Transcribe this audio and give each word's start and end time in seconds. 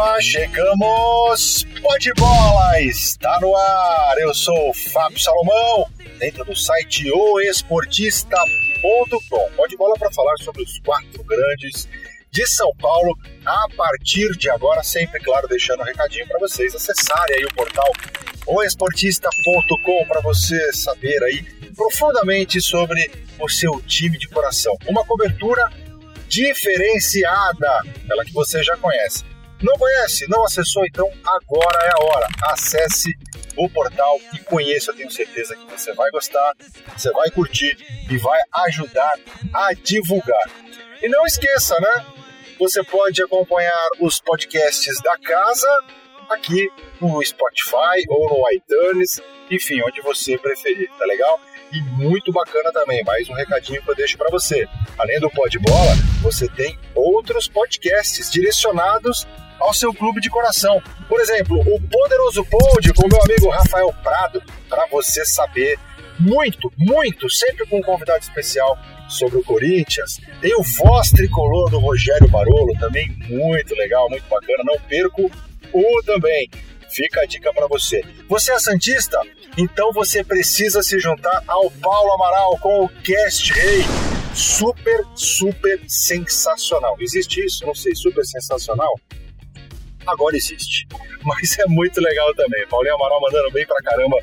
Opa, 0.00 0.18
chegamos! 0.22 1.66
Pode 1.82 2.10
bola, 2.14 2.80
está 2.80 3.38
no 3.38 3.54
ar! 3.54 4.16
Eu 4.18 4.32
sou 4.32 4.70
o 4.70 4.72
Fábio 4.72 5.18
Salomão, 5.18 5.90
dentro 6.18 6.42
do 6.42 6.56
site 6.56 7.12
oesportista.com. 7.12 9.50
Pode 9.54 9.76
bola 9.76 9.94
para 9.98 10.10
falar 10.10 10.38
sobre 10.38 10.62
os 10.62 10.78
quatro 10.78 11.22
grandes 11.22 11.86
de 12.30 12.46
São 12.46 12.74
Paulo 12.80 13.14
a 13.44 13.66
partir 13.76 14.34
de 14.38 14.48
agora, 14.48 14.82
sempre, 14.82 15.22
claro, 15.22 15.46
deixando 15.46 15.80
um 15.80 15.84
recadinho 15.84 16.26
para 16.26 16.38
vocês 16.38 16.74
acessarem 16.74 17.36
aí 17.36 17.44
o 17.44 17.54
portal 17.54 17.92
oesportista.com 18.46 20.06
para 20.08 20.22
você 20.22 20.72
saber 20.72 21.22
aí 21.24 21.42
profundamente 21.76 22.58
sobre 22.62 23.10
o 23.38 23.50
seu 23.50 23.78
time 23.82 24.16
de 24.16 24.28
coração. 24.28 24.74
Uma 24.88 25.04
cobertura 25.04 25.70
diferenciada, 26.26 27.82
aquela 28.02 28.24
que 28.24 28.32
você 28.32 28.62
já 28.62 28.78
conhece. 28.78 29.28
Não 29.62 29.74
conhece? 29.74 30.26
Não 30.28 30.44
acessou? 30.44 30.84
Então 30.86 31.10
agora 31.24 31.78
é 31.84 31.90
a 31.90 32.04
hora. 32.04 32.28
Acesse 32.44 33.10
o 33.56 33.68
portal 33.68 34.18
e 34.34 34.38
conheça. 34.40 34.92
Tenho 34.92 35.10
certeza 35.10 35.54
que 35.56 35.66
você 35.66 35.92
vai 35.92 36.10
gostar, 36.10 36.54
você 36.96 37.10
vai 37.12 37.30
curtir 37.30 37.76
e 38.10 38.16
vai 38.16 38.40
ajudar 38.66 39.12
a 39.52 39.72
divulgar. 39.74 40.50
E 41.02 41.08
não 41.08 41.26
esqueça, 41.26 41.78
né? 41.80 42.06
Você 42.58 42.82
pode 42.84 43.22
acompanhar 43.22 43.88
os 44.00 44.20
podcasts 44.20 45.00
da 45.02 45.16
casa 45.18 45.68
aqui 46.28 46.68
no 47.00 47.22
Spotify 47.24 48.04
ou 48.08 48.28
no 48.28 48.44
iTunes, 48.52 49.20
enfim, 49.50 49.82
onde 49.82 50.00
você 50.00 50.38
preferir, 50.38 50.88
tá 50.98 51.04
legal? 51.06 51.40
E 51.72 51.80
muito 51.82 52.32
bacana 52.32 52.72
também, 52.72 53.02
mais 53.04 53.28
um 53.28 53.32
recadinho 53.32 53.82
que 53.82 53.90
eu 53.90 53.94
deixo 53.94 54.18
para 54.18 54.30
você. 54.30 54.66
Além 54.98 55.18
do 55.20 55.30
Pod 55.30 55.58
Bola, 55.58 55.94
você 56.20 56.48
tem 56.48 56.78
outros 56.94 57.48
podcasts 57.48 58.30
direcionados 58.30 59.26
ao 59.60 59.74
seu 59.74 59.92
clube 59.92 60.20
de 60.20 60.30
coração. 60.30 60.82
Por 61.08 61.20
exemplo, 61.20 61.60
o 61.60 61.80
Poderoso 61.80 62.44
Pod 62.44 62.92
com 62.94 63.08
meu 63.08 63.22
amigo 63.22 63.48
Rafael 63.50 63.92
Prado, 64.02 64.42
para 64.68 64.86
você 64.86 65.24
saber 65.24 65.78
muito, 66.18 66.72
muito, 66.76 67.30
sempre 67.30 67.66
com 67.66 67.78
um 67.78 67.82
convidado 67.82 68.22
especial 68.22 68.76
sobre 69.08 69.38
o 69.38 69.44
Corinthians. 69.44 70.20
Tem 70.40 70.54
o 70.54 70.62
Voz 70.62 71.10
Tricolor 71.10 71.70
do 71.70 71.78
Rogério 71.78 72.28
Barolo, 72.28 72.72
também 72.78 73.08
muito 73.28 73.74
legal, 73.74 74.08
muito 74.08 74.28
bacana. 74.28 74.62
Não 74.64 74.78
perco 74.80 75.30
o 75.72 76.02
também. 76.04 76.48
Fica 76.90 77.22
a 77.22 77.26
dica 77.26 77.52
para 77.52 77.66
você. 77.66 78.02
Você 78.28 78.52
é 78.52 78.58
Santista? 78.58 79.18
Então 79.56 79.92
você 79.92 80.24
precisa 80.24 80.82
se 80.82 80.98
juntar 80.98 81.42
ao 81.46 81.70
Paulo 81.70 82.12
Amaral 82.12 82.58
com 82.58 82.84
o 82.84 82.88
Cast 82.88 83.52
Rei. 83.52 83.84
Super, 84.34 85.04
super 85.14 85.80
sensacional. 85.88 86.96
Existe 87.00 87.44
isso? 87.44 87.66
Não 87.66 87.74
sei, 87.74 87.94
super 87.94 88.24
sensacional? 88.24 88.94
Agora 90.10 90.36
existe. 90.36 90.86
Mas 91.22 91.58
é 91.58 91.66
muito 91.66 92.00
legal 92.00 92.34
também. 92.34 92.66
Paulinho 92.66 92.94
Amaral 92.94 93.20
mandando 93.20 93.50
bem 93.50 93.66
pra 93.66 93.82
caramba 93.82 94.16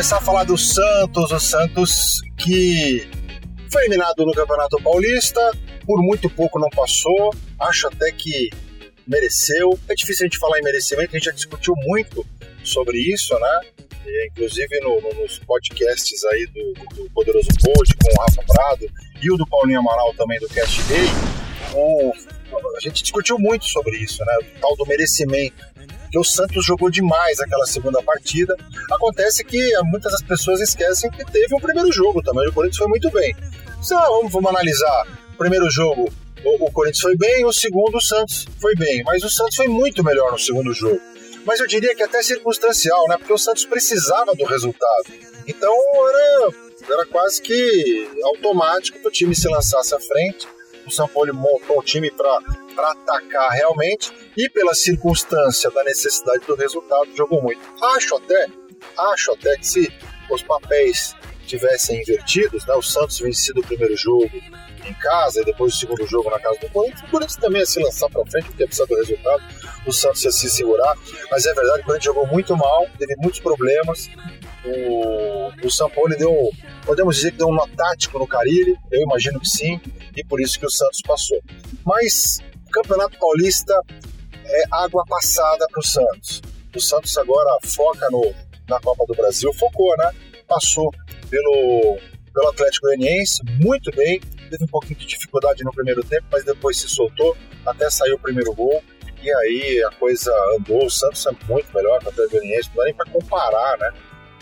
começar 0.08 0.18
a 0.18 0.22
falar 0.22 0.44
do 0.44 0.58
Santos, 0.58 1.32
o 1.32 1.40
Santos 1.40 2.22
que 2.38 3.10
foi 3.72 3.84
eliminado 3.84 4.26
no 4.26 4.34
Campeonato 4.34 4.82
Paulista, 4.82 5.42
por 5.86 6.02
muito 6.02 6.30
pouco 6.30 6.60
não 6.60 6.70
passou, 6.70 7.34
acho 7.60 7.88
até 7.88 8.12
que 8.12 8.50
mereceu. 9.08 9.78
É 9.88 9.94
difícil 9.94 10.26
a 10.26 10.28
gente 10.28 10.38
falar 10.38 10.60
em 10.60 10.64
merecimento, 10.64 11.10
a 11.12 11.18
gente 11.18 11.26
já 11.26 11.32
discutiu 11.32 11.74
muito 11.78 12.26
sobre 12.64 12.98
isso, 12.98 13.38
né? 13.40 13.62
E, 14.06 14.28
inclusive 14.28 14.80
no, 14.82 15.02
no, 15.02 15.22
nos 15.22 15.40
podcasts 15.40 16.24
aí 16.26 16.48
do, 16.48 16.74
do 16.96 17.10
Poderoso 17.12 17.50
Pod 17.62 17.96
com 17.96 18.14
o 18.14 18.22
Rafa 18.22 18.44
Prado 18.48 18.88
e 19.22 19.32
o 19.32 19.38
do 19.38 19.48
Paulinho 19.48 19.80
Amaral 19.80 20.14
também 20.14 20.40
do 20.40 20.48
Cast 20.48 20.82
Day, 20.84 21.08
o, 21.74 22.14
a 22.76 22.80
gente 22.80 23.04
discutiu 23.04 23.38
muito 23.38 23.66
sobre 23.66 23.98
isso, 23.98 24.24
né? 24.24 24.34
O 24.42 24.60
tal 24.60 24.76
do 24.76 24.86
merecimento 24.86 25.67
que 26.12 26.18
o 26.18 26.24
Santos 26.24 26.66
jogou 26.66 26.90
demais 26.90 27.40
aquela 27.40 27.66
segunda 27.66 28.02
partida. 28.02 28.56
Acontece 28.92 29.44
que 29.44 29.60
muitas 29.84 30.12
das 30.12 30.22
pessoas 30.22 30.62
esquecem 30.62 31.10
que 31.12 31.26
teve 31.26 31.54
um 31.56 31.60
primeiro 31.60 31.92
jogo 31.92 32.22
também. 32.22 32.48
O 32.48 32.54
Corinthians 32.54 32.78
foi 32.78 32.88
muito 32.88 33.10
bem. 33.12 33.36
Então, 33.84 34.02
vamos, 34.02 34.32
vamos 34.32 34.50
analisar. 34.50 35.08
O 35.34 35.38
primeiro 35.38 35.70
jogo, 35.70 36.12
o, 36.44 36.66
o 36.66 36.72
Corinthians 36.72 37.02
foi 37.02 37.16
bem, 37.16 37.46
o 37.46 37.54
segundo, 37.54 37.98
o 37.98 38.02
Santos 38.02 38.46
foi 38.60 38.76
bem. 38.76 39.04
Mas 39.04 39.24
o 39.24 39.30
Santos 39.30 39.56
foi 39.56 39.68
muito 39.68 40.04
melhor 40.04 40.32
no 40.32 40.40
segundo 40.40 40.74
jogo. 40.74 41.00
Mas 41.46 41.60
eu 41.60 41.68
diria 41.68 41.96
que 41.96 42.04
até 42.04 42.22
circunstancial, 42.22 43.08
né? 43.08 43.18
Porque 43.18 43.32
o 43.32 43.38
Santos 43.38 43.66
precisava 43.66 44.34
do 44.34 44.44
resultado. 44.44 45.06
Então 45.48 45.74
era, 46.10 46.50
era 46.94 47.06
quase 47.06 47.42
que 47.42 48.10
automático 48.24 49.00
que 49.00 49.08
o 49.08 49.12
time 49.12 49.34
se 49.34 49.48
lançasse 49.48 49.96
à 49.96 50.00
frente. 50.00 50.48
O 50.86 50.92
São 50.92 51.08
Paulo 51.08 51.34
montou 51.34 51.80
o 51.80 51.84
time 51.84 52.12
para 52.12 52.40
atacar 52.80 53.50
realmente 53.52 54.12
e 54.36 54.50
pela 54.50 54.74
circunstância 54.74 55.70
da 55.72 55.84
necessidade 55.84 56.46
do 56.46 56.56
resultado, 56.56 57.16
jogou 57.16 57.42
muito. 57.42 57.62
Acho 57.96 58.16
até, 58.16 58.48
acho 59.14 59.32
até 59.34 59.58
que 59.58 59.68
se 59.68 59.92
os 60.30 60.44
papéis 60.44 61.16
tivessem 61.46 62.02
invertidos, 62.02 62.66
né, 62.66 62.74
o 62.76 62.82
Santos 62.82 63.20
vencido 63.20 63.62
o 63.62 63.64
primeiro 63.64 63.96
jogo 63.96 64.30
em 64.86 64.94
casa 64.94 65.42
e 65.42 65.46
depois 65.46 65.74
o 65.74 65.78
segundo 65.78 66.06
jogo 66.06 66.30
na 66.30 66.40
casa 66.40 66.60
do 66.60 66.70
Corinthians, 66.70 67.02
o 67.02 67.12
Corinthians 67.12 67.38
também 67.38 67.60
ia 67.62 67.66
se 67.66 67.82
lançar 67.82 68.10
para 68.10 68.26
frente 68.26 68.46
porque 68.48 68.66
precisar 68.66 68.86
do 68.86 68.96
resultado, 68.96 69.44
o 69.86 69.92
Santos 69.92 70.24
ia 70.24 70.32
se 70.32 70.50
segurar, 70.50 70.94
mas 71.32 71.46
é 71.46 71.54
verdade 71.54 71.82
o 71.82 71.86
Corinthians 71.86 72.16
jogou 72.16 72.28
muito 72.28 72.56
mal, 72.56 72.88
teve 72.98 73.16
muitos 73.18 73.40
problemas, 73.40 74.10
o, 74.66 75.66
o 75.66 75.72
São 75.72 75.90
Paulo 75.90 76.16
deu, 76.18 76.34
podemos 76.86 77.16
dizer 77.16 77.32
que 77.32 77.38
deu 77.38 77.48
um 77.48 77.54
nó 77.54 77.68
tático 77.76 78.20
no 78.20 78.28
Carilli, 78.28 78.76
eu 78.92 79.02
imagino 79.02 79.40
que 79.40 79.48
sim, 79.48 79.80
e 80.16 80.24
por 80.24 80.42
isso 80.42 80.60
que 80.60 80.66
o 80.66 80.70
Santos 80.70 81.02
passou. 81.02 81.40
Mas 81.86 82.40
Campeonato 82.68 83.18
Paulista 83.18 83.80
é 84.46 84.64
água 84.72 85.04
passada 85.08 85.68
para 85.70 85.80
o 85.80 85.84
Santos. 85.84 86.42
O 86.76 86.80
Santos 86.80 87.18
agora 87.18 87.58
foca 87.66 88.08
no, 88.10 88.34
na 88.70 88.80
Copa 88.80 89.06
do 89.08 89.16
Brasil, 89.16 89.52
focou, 89.54 89.96
né? 89.98 90.12
Passou 90.48 90.92
pelo, 91.30 91.98
pelo 92.34 92.50
Atlético 92.50 92.88
Goianiense 92.88 93.42
muito 93.60 93.92
bem, 93.96 94.20
teve 94.50 94.64
um 94.64 94.68
pouquinho 94.68 95.00
de 95.00 95.08
dificuldade 95.08 95.64
no 95.64 95.72
primeiro 95.72 96.04
tempo, 96.04 96.26
mas 96.32 96.44
depois 96.44 96.78
se 96.78 96.88
soltou, 96.88 97.36
até 97.66 97.90
saiu 97.90 98.16
o 98.16 98.20
primeiro 98.20 98.54
gol. 98.54 98.82
E 99.22 99.34
aí 99.34 99.84
a 99.84 99.90
coisa 99.98 100.32
andou, 100.56 100.86
o 100.86 100.90
Santos 100.90 101.26
é 101.26 101.32
muito 101.50 101.74
melhor 101.76 102.00
que 102.00 102.06
o 102.06 102.10
Atlético 102.10 102.38
Goianiense, 102.38 102.70
não 102.70 102.76
dá 102.78 102.84
nem 102.86 102.94
para 102.94 103.12
comparar, 103.12 103.78
né? 103.80 103.92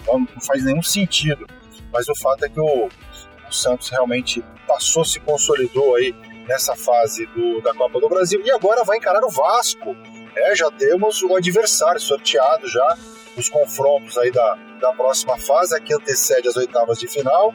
Não, 0.06 0.20
não, 0.20 0.42
faz 0.42 0.64
nenhum 0.64 0.84
sentido. 0.84 1.48
Mas 1.92 2.08
o 2.10 2.16
fato 2.16 2.46
é 2.46 2.50
que 2.50 2.60
o, 2.60 2.88
o 2.88 3.54
Santos 3.54 3.90
realmente 3.90 4.44
passou, 4.68 5.06
se 5.06 5.20
consolidou 5.22 5.96
aí 5.96 6.14
nessa 6.48 6.76
fase 6.76 7.26
do, 7.28 7.62
da 7.62 7.74
Copa 7.74 8.00
do 8.00 8.10
Brasil 8.10 8.42
e 8.44 8.52
agora 8.52 8.84
vai 8.84 8.98
encarar 8.98 9.24
o 9.24 9.30
Vasco. 9.30 9.96
É, 10.36 10.56
já 10.56 10.70
temos 10.72 11.22
o 11.24 11.36
adversário 11.36 12.00
sorteado 12.00 12.68
já, 12.68 12.98
os 13.38 13.50
confrontos 13.50 14.18
aí 14.18 14.32
da, 14.32 14.58
da 14.82 14.94
próxima 14.94 15.38
fase, 15.38 15.80
que 15.82 15.94
antecede 15.94 16.48
as 16.48 16.56
oitavas 16.58 17.00
de 17.00 17.08
final, 17.08 17.54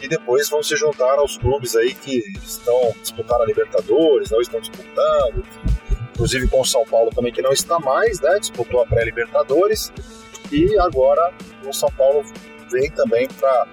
e 0.00 0.08
depois 0.08 0.48
vão 0.48 0.62
se 0.62 0.76
juntar 0.76 1.18
aos 1.18 1.36
clubes 1.36 1.74
aí 1.74 1.94
que 1.94 2.22
estão 2.44 2.94
disputando 3.00 3.42
a 3.42 3.46
Libertadores, 3.46 4.30
não 4.30 4.40
estão 4.40 4.60
disputando, 4.60 5.42
inclusive 6.14 6.48
com 6.48 6.60
o 6.60 6.64
São 6.64 6.84
Paulo 6.84 7.10
também 7.10 7.32
que 7.32 7.42
não 7.42 7.52
está 7.52 7.78
mais, 7.78 8.20
né? 8.20 8.38
Disputou 8.38 8.82
a 8.82 8.86
pré-Libertadores 8.86 9.92
e 10.52 10.78
agora 10.78 11.32
o 11.64 11.72
São 11.72 11.90
Paulo 11.90 12.24
vem 12.70 12.90
também 12.90 13.28
para 13.28 13.66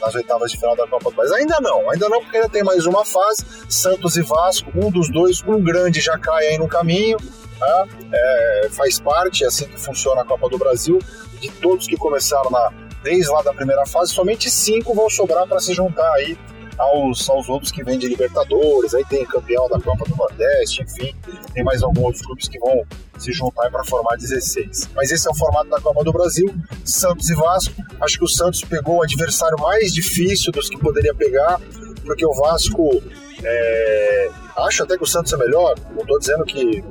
nas 0.00 0.14
oitavas 0.14 0.50
de 0.50 0.58
final 0.58 0.76
da 0.76 0.86
Copa 0.86 1.10
do 1.10 1.16
Brasil. 1.16 1.36
Ainda 1.36 1.58
não, 1.60 1.90
ainda 1.90 2.08
não, 2.08 2.20
porque 2.22 2.36
ainda 2.36 2.48
tem 2.48 2.62
mais 2.62 2.86
uma 2.86 3.04
fase. 3.04 3.44
Santos 3.68 4.16
e 4.16 4.22
Vasco, 4.22 4.70
um 4.74 4.90
dos 4.90 5.10
dois, 5.10 5.42
um 5.46 5.60
grande 5.62 6.00
já 6.00 6.18
cai 6.18 6.48
aí 6.48 6.58
no 6.58 6.68
caminho. 6.68 7.18
Né? 7.60 7.88
É, 8.12 8.68
faz 8.70 9.00
parte, 9.00 9.44
é 9.44 9.46
assim 9.46 9.66
que 9.66 9.80
funciona 9.80 10.22
a 10.22 10.24
Copa 10.24 10.48
do 10.48 10.58
Brasil. 10.58 10.98
De 11.40 11.50
todos 11.50 11.86
que 11.86 11.96
começaram 11.96 12.50
na, 12.50 12.72
desde 13.02 13.30
lá 13.30 13.42
da 13.42 13.52
primeira 13.52 13.86
fase, 13.86 14.12
somente 14.12 14.50
cinco 14.50 14.94
vão 14.94 15.08
sobrar 15.08 15.46
para 15.46 15.60
se 15.60 15.72
juntar 15.72 16.10
aí 16.14 16.36
aos, 16.78 17.28
aos 17.28 17.48
outros 17.48 17.72
que 17.72 17.82
vêm 17.82 17.98
de 17.98 18.06
Libertadores, 18.06 18.94
aí 18.94 19.04
tem 19.06 19.24
campeão 19.26 19.68
da 19.68 19.80
Copa 19.80 20.04
do 20.08 20.16
Nordeste, 20.16 20.82
enfim, 20.82 21.14
tem 21.52 21.64
mais 21.64 21.82
alguns 21.82 22.04
outros 22.04 22.24
clubes 22.24 22.48
que 22.48 22.58
vão 22.58 22.84
se 23.18 23.32
juntar 23.32 23.70
para 23.70 23.84
formar 23.84 24.16
16. 24.16 24.90
Mas 24.94 25.10
esse 25.10 25.26
é 25.26 25.30
o 25.30 25.34
formato 25.34 25.68
da 25.68 25.80
Copa 25.80 26.04
do 26.04 26.12
Brasil, 26.12 26.54
Santos 26.84 27.28
e 27.28 27.34
Vasco. 27.34 27.74
Acho 28.00 28.18
que 28.18 28.24
o 28.24 28.28
Santos 28.28 28.62
pegou 28.62 28.98
o 28.98 29.02
adversário 29.02 29.58
mais 29.60 29.92
difícil 29.92 30.52
dos 30.52 30.68
que 30.68 30.78
poderia 30.78 31.14
pegar, 31.14 31.60
porque 32.04 32.24
o 32.24 32.32
Vasco 32.32 33.02
é, 33.42 34.30
acho 34.56 34.82
até 34.82 34.96
que 34.96 35.02
o 35.02 35.06
Santos 35.06 35.32
é 35.32 35.36
melhor. 35.36 35.74
Não 35.90 36.02
estou 36.02 36.18
dizendo 36.18 36.44
que, 36.44 36.82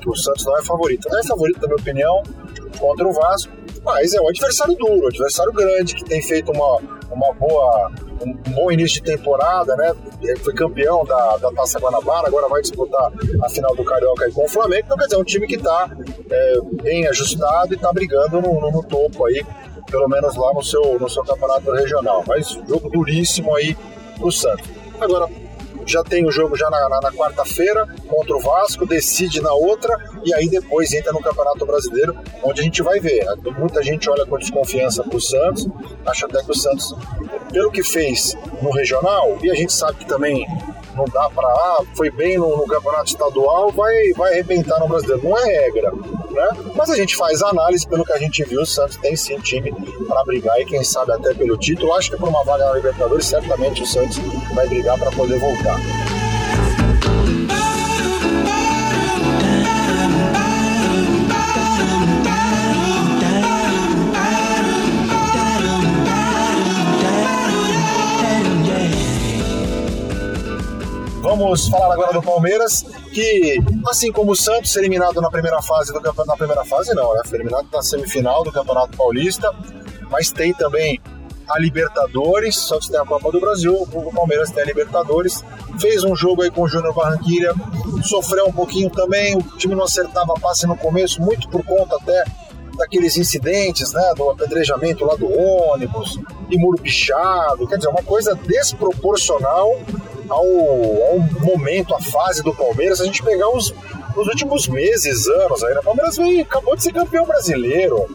que, 0.00 0.08
o 0.08 0.16
Santos 0.16 0.44
não 0.44 0.58
é 0.58 0.62
favorito. 0.62 1.08
Não 1.08 1.18
é 1.18 1.24
favorito, 1.24 1.60
na 1.60 1.68
minha 1.68 1.76
opinião, 1.76 2.22
contra 2.78 3.06
o 3.06 3.12
Vasco. 3.12 3.52
Mas 3.86 4.12
é 4.14 4.20
um 4.20 4.28
adversário 4.28 4.74
duro, 4.74 5.04
um 5.04 5.06
adversário 5.06 5.52
grande, 5.52 5.94
que 5.94 6.04
tem 6.04 6.20
feito 6.20 6.50
uma, 6.50 6.80
uma 7.08 7.32
boa, 7.34 7.92
um 8.20 8.32
bom 8.52 8.72
início 8.72 9.00
de 9.00 9.12
temporada, 9.12 9.76
né? 9.76 9.94
Foi 10.42 10.52
campeão 10.52 11.04
da, 11.04 11.36
da 11.36 11.52
Taça 11.52 11.78
Guanabara, 11.78 12.26
agora 12.26 12.48
vai 12.48 12.60
disputar 12.60 13.12
a 13.40 13.48
final 13.48 13.76
do 13.76 13.84
Carioca 13.84 14.28
com 14.32 14.44
o 14.44 14.48
Flamengo. 14.48 14.82
Então, 14.86 14.96
quer 14.96 15.04
dizer, 15.04 15.14
é 15.14 15.18
um 15.20 15.24
time 15.24 15.46
que 15.46 15.54
está 15.54 15.88
é, 16.28 16.54
bem 16.82 17.06
ajustado 17.06 17.74
e 17.74 17.76
está 17.76 17.92
brigando 17.92 18.42
no, 18.42 18.60
no, 18.60 18.72
no, 18.72 18.82
topo 18.82 19.24
aí, 19.26 19.46
pelo 19.88 20.08
menos 20.08 20.34
lá 20.34 20.52
no 20.52 20.64
seu, 20.64 20.98
no 20.98 21.08
seu 21.08 21.22
campeonato 21.22 21.70
regional. 21.70 22.24
Mas 22.26 22.58
jogo 22.68 22.90
duríssimo 22.90 23.54
aí 23.54 23.76
pro 24.18 24.32
Santos. 24.32 24.68
Agora, 25.00 25.28
já 25.86 26.02
tem 26.02 26.26
o 26.26 26.30
jogo 26.30 26.56
já 26.56 26.68
na, 26.68 26.88
na, 26.88 27.00
na 27.00 27.12
quarta-feira 27.12 27.86
contra 28.08 28.36
o 28.36 28.40
Vasco, 28.40 28.86
decide 28.86 29.40
na 29.40 29.52
outra 29.52 29.96
e 30.24 30.34
aí 30.34 30.48
depois 30.48 30.92
entra 30.92 31.12
no 31.12 31.20
Campeonato 31.20 31.64
Brasileiro, 31.64 32.16
onde 32.42 32.60
a 32.60 32.64
gente 32.64 32.82
vai 32.82 33.00
ver. 33.00 33.24
Muita 33.58 33.82
gente 33.82 34.10
olha 34.10 34.26
com 34.26 34.38
desconfiança 34.38 35.02
para 35.02 35.16
o 35.16 35.20
Santos, 35.20 35.68
acha 36.04 36.26
até 36.26 36.42
que 36.42 36.50
o 36.50 36.54
Santos, 36.54 36.94
pelo 37.52 37.70
que 37.70 37.82
fez 37.82 38.36
no 38.60 38.70
regional, 38.70 39.38
e 39.42 39.50
a 39.50 39.54
gente 39.54 39.72
sabe 39.72 39.98
que 39.98 40.06
também 40.06 40.46
não 40.96 41.04
dá 41.04 41.28
para 41.28 41.46
ah, 41.46 41.84
foi 41.94 42.10
bem 42.10 42.38
no, 42.38 42.56
no, 42.56 42.66
campeonato 42.66 43.10
estadual, 43.10 43.70
vai, 43.70 44.12
vai 44.16 44.32
arrebentar 44.32 44.80
no 44.80 44.88
brasileiro. 44.88 45.22
Não 45.22 45.38
é 45.38 45.44
regra, 45.44 45.92
né? 46.36 46.48
Mas 46.74 46.90
a 46.90 46.96
gente 46.96 47.16
faz 47.16 47.42
análise 47.42 47.86
pelo 47.88 48.04
que 48.04 48.12
a 48.12 48.18
gente 48.18 48.44
viu, 48.44 48.60
o 48.60 48.66
Santos 48.66 48.96
tem 48.96 49.16
sim 49.16 49.40
time 49.40 49.72
para 50.06 50.24
brigar 50.24 50.60
e 50.60 50.64
quem 50.64 50.84
sabe 50.84 51.12
até 51.12 51.34
pelo 51.34 51.56
título. 51.56 51.94
Acho 51.94 52.10
que 52.10 52.16
por 52.16 52.28
uma 52.28 52.44
vaga 52.44 52.66
na 52.66 52.74
Libertadores, 52.74 53.26
certamente 53.26 53.82
o 53.82 53.86
Santos 53.86 54.18
vai 54.54 54.68
brigar 54.68 54.98
para 54.98 55.10
poder 55.10 55.38
voltar. 55.40 56.25
Vamos 71.38 71.68
falar 71.68 71.92
agora 71.92 72.14
do 72.14 72.22
Palmeiras, 72.22 72.82
que, 73.12 73.62
assim 73.90 74.10
como 74.10 74.32
o 74.32 74.36
Santos, 74.36 74.74
eliminado 74.74 75.20
na 75.20 75.30
primeira 75.30 75.60
fase 75.60 75.92
do 75.92 76.00
campeonato. 76.00 76.26
Na 76.26 76.36
primeira 76.36 76.64
fase, 76.64 76.94
não, 76.94 77.12
né? 77.12 77.20
Foi 77.26 77.36
eliminado 77.36 77.66
na 77.70 77.82
semifinal 77.82 78.42
do 78.42 78.50
Campeonato 78.50 78.96
Paulista, 78.96 79.54
mas 80.10 80.32
tem 80.32 80.54
também 80.54 80.98
a 81.46 81.60
Libertadores, 81.60 82.56
o 82.56 82.68
Santos 82.68 82.88
tem 82.88 82.98
a 82.98 83.04
Copa 83.04 83.30
do 83.30 83.38
Brasil, 83.38 83.74
o 83.74 84.12
Palmeiras 84.12 84.50
tem 84.50 84.62
a 84.62 84.66
Libertadores. 84.66 85.44
Fez 85.78 86.04
um 86.04 86.16
jogo 86.16 86.40
aí 86.40 86.50
com 86.50 86.62
o 86.62 86.68
Júnior 86.68 86.94
Barranquilha, 86.94 87.52
sofreu 88.02 88.46
um 88.46 88.52
pouquinho 88.52 88.88
também, 88.88 89.36
o 89.36 89.42
time 89.58 89.74
não 89.74 89.84
acertava 89.84 90.32
passe 90.40 90.66
no 90.66 90.76
começo, 90.76 91.20
muito 91.20 91.50
por 91.50 91.62
conta 91.64 91.96
até 91.96 92.24
daqueles 92.78 93.16
incidentes, 93.18 93.92
né, 93.92 94.14
do 94.16 94.30
apedrejamento 94.30 95.04
lá 95.04 95.14
do 95.14 95.30
ônibus, 95.30 96.18
e 96.50 96.56
muro 96.58 96.80
pichado, 96.80 97.66
quer 97.68 97.76
dizer, 97.76 97.88
uma 97.88 98.02
coisa 98.02 98.34
desproporcional 98.34 99.78
ao, 100.28 100.44
ao 100.44 101.18
momento, 101.40 101.94
à 101.94 102.00
fase 102.00 102.42
do 102.42 102.54
Palmeiras, 102.54 103.00
a 103.00 103.04
gente 103.04 103.22
pegar 103.22 103.48
os, 103.48 103.72
os 104.16 104.26
últimos 104.26 104.68
meses, 104.68 105.26
anos 105.26 105.62
aí, 105.62 105.74
né? 105.74 105.80
O 105.80 105.84
Palmeiras 105.84 106.16
veio, 106.16 106.42
acabou 106.42 106.76
de 106.76 106.82
ser 106.82 106.92
campeão 106.92 107.24
brasileiro 107.24 108.06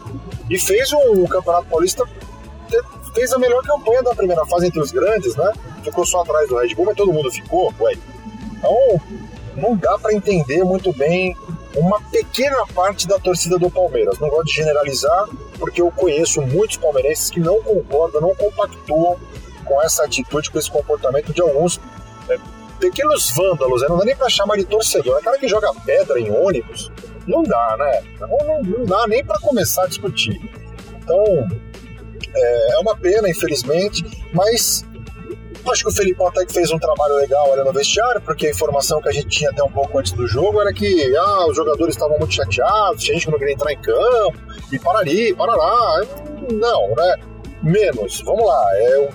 e 0.48 0.58
fez 0.58 0.92
um 0.92 1.26
Campeonato 1.26 1.66
Paulista, 1.68 2.04
fez 3.14 3.32
a 3.32 3.38
melhor 3.38 3.62
campanha 3.62 4.02
da 4.02 4.14
primeira 4.14 4.44
fase 4.46 4.66
entre 4.66 4.80
os 4.80 4.90
grandes, 4.90 5.36
né? 5.36 5.52
Ficou 5.82 6.06
só 6.06 6.22
atrás 6.22 6.48
do 6.48 6.56
Red 6.56 6.74
Bull, 6.74 6.86
mas 6.86 6.96
todo 6.96 7.12
mundo 7.12 7.30
ficou, 7.30 7.72
ué. 7.80 7.94
Então, 8.58 9.00
não 9.56 9.76
dá 9.76 9.98
para 9.98 10.14
entender 10.14 10.64
muito 10.64 10.92
bem 10.92 11.36
uma 11.76 12.00
pequena 12.00 12.66
parte 12.74 13.08
da 13.08 13.18
torcida 13.18 13.58
do 13.58 13.70
Palmeiras. 13.70 14.18
Não 14.18 14.28
gosto 14.28 14.46
de 14.46 14.54
generalizar, 14.54 15.28
porque 15.58 15.80
eu 15.80 15.90
conheço 15.90 16.40
muitos 16.42 16.76
palmeirenses 16.76 17.30
que 17.30 17.40
não 17.40 17.62
concordam, 17.62 18.20
não 18.20 18.34
compactuam 18.34 19.16
com 19.64 19.82
essa 19.82 20.04
atitude, 20.04 20.50
com 20.50 20.58
esse 20.58 20.70
comportamento 20.70 21.32
de 21.32 21.40
alguns 21.40 21.80
pequenos 22.78 23.30
vândalos, 23.30 23.82
né? 23.82 23.88
não 23.88 23.98
dá 23.98 24.04
nem 24.04 24.16
pra 24.16 24.28
chamar 24.28 24.56
de 24.56 24.64
torcedor, 24.64 25.18
é 25.18 25.22
cara 25.22 25.38
que 25.38 25.46
joga 25.46 25.72
pedra 25.86 26.18
em 26.18 26.30
ônibus, 26.30 26.90
não 27.26 27.42
dá, 27.44 27.76
né? 27.78 28.02
Não, 28.20 28.62
não, 28.64 28.84
dá 28.84 29.06
nem 29.06 29.24
para 29.24 29.38
começar 29.38 29.84
a 29.84 29.86
discutir. 29.86 30.40
Então, 30.96 31.24
é, 32.34 32.74
é, 32.74 32.78
uma 32.78 32.96
pena, 32.96 33.28
infelizmente, 33.28 34.04
mas 34.32 34.84
acho 35.70 35.84
que 35.84 35.90
o 35.90 35.92
Felipão 35.92 36.26
até 36.26 36.44
que 36.44 36.52
fez 36.52 36.72
um 36.72 36.78
trabalho 36.78 37.14
legal 37.16 37.52
ali 37.52 37.62
no 37.62 37.72
vestiário, 37.72 38.20
porque 38.20 38.48
a 38.48 38.50
informação 38.50 39.00
que 39.00 39.08
a 39.08 39.12
gente 39.12 39.28
tinha 39.28 39.50
até 39.50 39.62
um 39.62 39.70
pouco 39.70 39.98
antes 39.98 40.12
do 40.12 40.26
jogo 40.26 40.60
era 40.60 40.72
que 40.72 41.16
ah, 41.16 41.46
os 41.46 41.56
jogadores 41.56 41.94
estavam 41.94 42.18
muito 42.18 42.34
chateados, 42.34 43.02
tinha 43.02 43.14
gente 43.14 43.26
que 43.26 43.30
não 43.30 43.38
queria 43.38 43.54
entrar 43.54 43.72
em 43.72 43.78
campo, 43.78 44.38
e 44.72 44.78
parari, 44.78 45.34
parará. 45.34 46.04
Não, 46.52 46.94
né? 46.96 47.16
Menos, 47.62 48.20
vamos 48.22 48.44
lá, 48.44 48.66
é 48.74 48.98
um, 48.98 49.08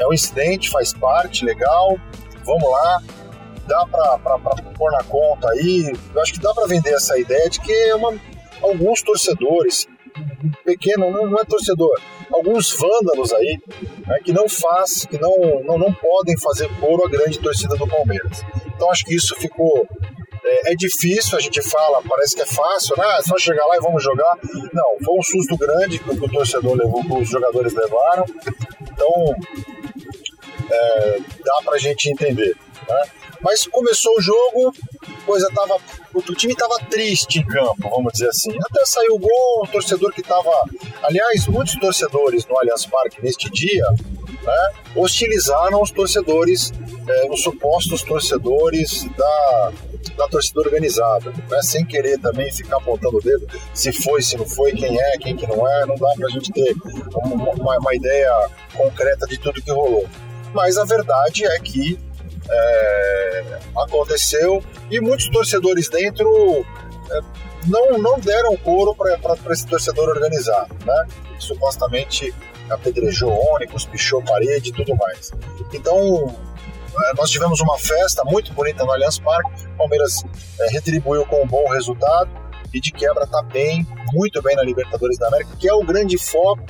é 0.00 0.06
um 0.08 0.12
incidente, 0.12 0.70
faz 0.70 0.92
parte, 0.92 1.44
legal, 1.44 1.96
vamos 2.44 2.70
lá, 2.70 3.02
dá 3.66 3.86
para 3.86 4.18
pôr 4.76 4.90
na 4.92 5.02
conta 5.04 5.48
aí. 5.50 5.92
Eu 6.14 6.22
acho 6.22 6.32
que 6.32 6.40
dá 6.40 6.52
para 6.54 6.66
vender 6.66 6.90
essa 6.94 7.18
ideia 7.18 7.48
de 7.48 7.60
que 7.60 7.72
é 7.72 7.94
uma, 7.94 8.14
alguns 8.62 9.02
torcedores, 9.02 9.86
pequeno, 10.64 11.10
não, 11.10 11.38
é 11.38 11.44
torcedor, 11.44 11.98
alguns 12.32 12.72
vândalos 12.72 13.32
aí, 13.32 13.58
né, 14.06 14.18
que 14.24 14.32
não 14.32 14.48
faz, 14.48 15.06
que 15.06 15.18
não, 15.18 15.34
não, 15.64 15.78
não 15.78 15.92
podem 15.92 16.38
fazer 16.38 16.68
coro 16.78 17.06
à 17.06 17.08
grande 17.08 17.38
torcida 17.38 17.76
do 17.76 17.88
Palmeiras. 17.88 18.42
Então 18.66 18.90
acho 18.90 19.04
que 19.04 19.14
isso 19.14 19.34
ficou 19.36 19.86
é, 20.44 20.72
é, 20.72 20.74
difícil, 20.74 21.38
a 21.38 21.40
gente 21.40 21.62
fala, 21.62 22.02
parece 22.02 22.34
que 22.34 22.42
é 22.42 22.46
fácil, 22.46 22.96
né? 22.96 23.04
É 23.18 23.22
só 23.22 23.38
chegar 23.38 23.64
lá 23.66 23.76
e 23.76 23.80
vamos 23.80 24.02
jogar. 24.02 24.36
Não, 24.72 24.96
foi 25.04 25.18
um 25.18 25.22
susto 25.22 25.56
grande 25.56 25.98
que 25.98 26.10
o 26.10 26.28
torcedor 26.28 26.74
levou, 26.74 27.02
que 27.02 27.12
os 27.14 27.28
jogadores 27.28 27.72
levaram. 27.72 28.24
Então, 28.82 29.34
é, 30.70 31.18
dá 31.44 31.54
pra 31.64 31.78
gente 31.78 32.10
entender. 32.10 32.56
Né? 32.88 33.02
Mas 33.40 33.66
começou 33.66 34.16
o 34.16 34.22
jogo, 34.22 34.74
coisa 35.26 35.48
tava. 35.54 35.76
O 36.14 36.34
time 36.34 36.54
tava 36.54 36.78
triste 36.90 37.40
em 37.40 37.46
campo, 37.46 37.88
vamos 37.90 38.12
dizer 38.12 38.28
assim. 38.28 38.50
Até 38.70 38.84
saiu 38.84 39.14
o 39.14 39.18
gol, 39.18 39.64
o 39.64 39.66
torcedor 39.66 40.12
que 40.12 40.22
tava. 40.22 40.50
Aliás, 41.02 41.46
muitos 41.48 41.74
torcedores 41.76 42.46
no 42.46 42.56
Allianz 42.58 42.86
Parque 42.86 43.22
neste 43.22 43.50
dia 43.50 43.84
né, 44.42 44.72
hostilizaram 44.94 45.82
os 45.82 45.90
torcedores, 45.90 46.72
é, 47.08 47.30
os 47.30 47.42
supostos 47.42 48.02
torcedores 48.02 49.04
da, 49.16 49.72
da 50.16 50.28
torcida 50.28 50.60
organizada, 50.60 51.32
né, 51.50 51.62
sem 51.62 51.84
querer 51.84 52.18
também 52.18 52.52
ficar 52.52 52.76
apontando 52.76 53.16
o 53.16 53.20
dedo 53.20 53.46
se 53.74 53.92
foi, 53.92 54.22
se 54.22 54.36
não 54.36 54.46
foi, 54.46 54.72
quem 54.72 55.00
é, 55.00 55.18
quem 55.18 55.36
que 55.36 55.46
não 55.46 55.66
é, 55.66 55.86
não 55.86 55.96
dá 55.96 56.12
pra 56.16 56.28
gente 56.28 56.52
ter 56.52 56.74
uma, 57.14 57.78
uma 57.78 57.94
ideia 57.94 58.30
concreta 58.74 59.26
de 59.26 59.38
tudo 59.38 59.62
que 59.62 59.70
rolou 59.70 60.06
mas 60.54 60.76
a 60.76 60.84
verdade 60.84 61.44
é 61.44 61.58
que 61.58 61.98
é, 62.48 63.58
aconteceu 63.76 64.62
e 64.90 65.00
muitos 65.00 65.28
torcedores 65.28 65.88
dentro 65.88 66.64
é, 67.10 67.20
não, 67.66 67.98
não 67.98 68.18
deram 68.18 68.56
couro 68.56 68.94
para 68.94 69.52
esse 69.52 69.66
torcedor 69.66 70.08
organizado, 70.08 70.74
né? 70.84 71.06
Supostamente 71.38 72.34
apedrejou 72.70 73.30
ônibus, 73.30 73.84
pichou 73.86 74.22
parede 74.22 74.70
e 74.70 74.72
tudo 74.72 74.96
mais. 74.96 75.30
Então, 75.72 76.34
é, 77.04 77.14
nós 77.14 77.30
tivemos 77.30 77.60
uma 77.60 77.78
festa 77.78 78.22
muito 78.24 78.52
bonita 78.52 78.84
no 78.84 78.92
Allianz 78.92 79.18
Parque, 79.18 79.66
o 79.66 79.76
Palmeiras 79.76 80.22
é, 80.60 80.70
retribuiu 80.70 81.24
com 81.26 81.42
um 81.42 81.46
bom 81.46 81.68
resultado 81.68 82.30
e 82.72 82.80
de 82.80 82.90
quebra 82.90 83.24
está 83.24 83.42
bem, 83.42 83.86
muito 84.12 84.40
bem 84.42 84.56
na 84.56 84.62
Libertadores 84.62 85.18
da 85.18 85.28
América, 85.28 85.56
que 85.58 85.68
é 85.68 85.74
o 85.74 85.84
grande 85.84 86.18
foco, 86.18 86.62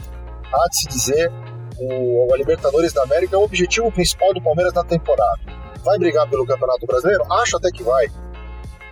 há 0.53 0.69
de 0.69 0.77
se 0.77 0.89
dizer, 0.89 1.33
o, 1.79 2.33
a 2.33 2.37
Libertadores 2.37 2.93
da 2.93 3.03
América 3.03 3.37
é 3.37 3.39
o 3.39 3.43
objetivo 3.43 3.91
principal 3.91 4.33
do 4.33 4.43
Palmeiras 4.43 4.73
na 4.73 4.85
temporada. 4.85 5.41
Vai 5.85 5.99
brigar 5.99 6.29
pelo 6.29 6.47
Campeonato 6.47 6.87
Brasileiro? 6.87 7.25
Acho 7.33 7.57
até 7.57 7.71
que 7.71 7.83
vai. 7.83 8.07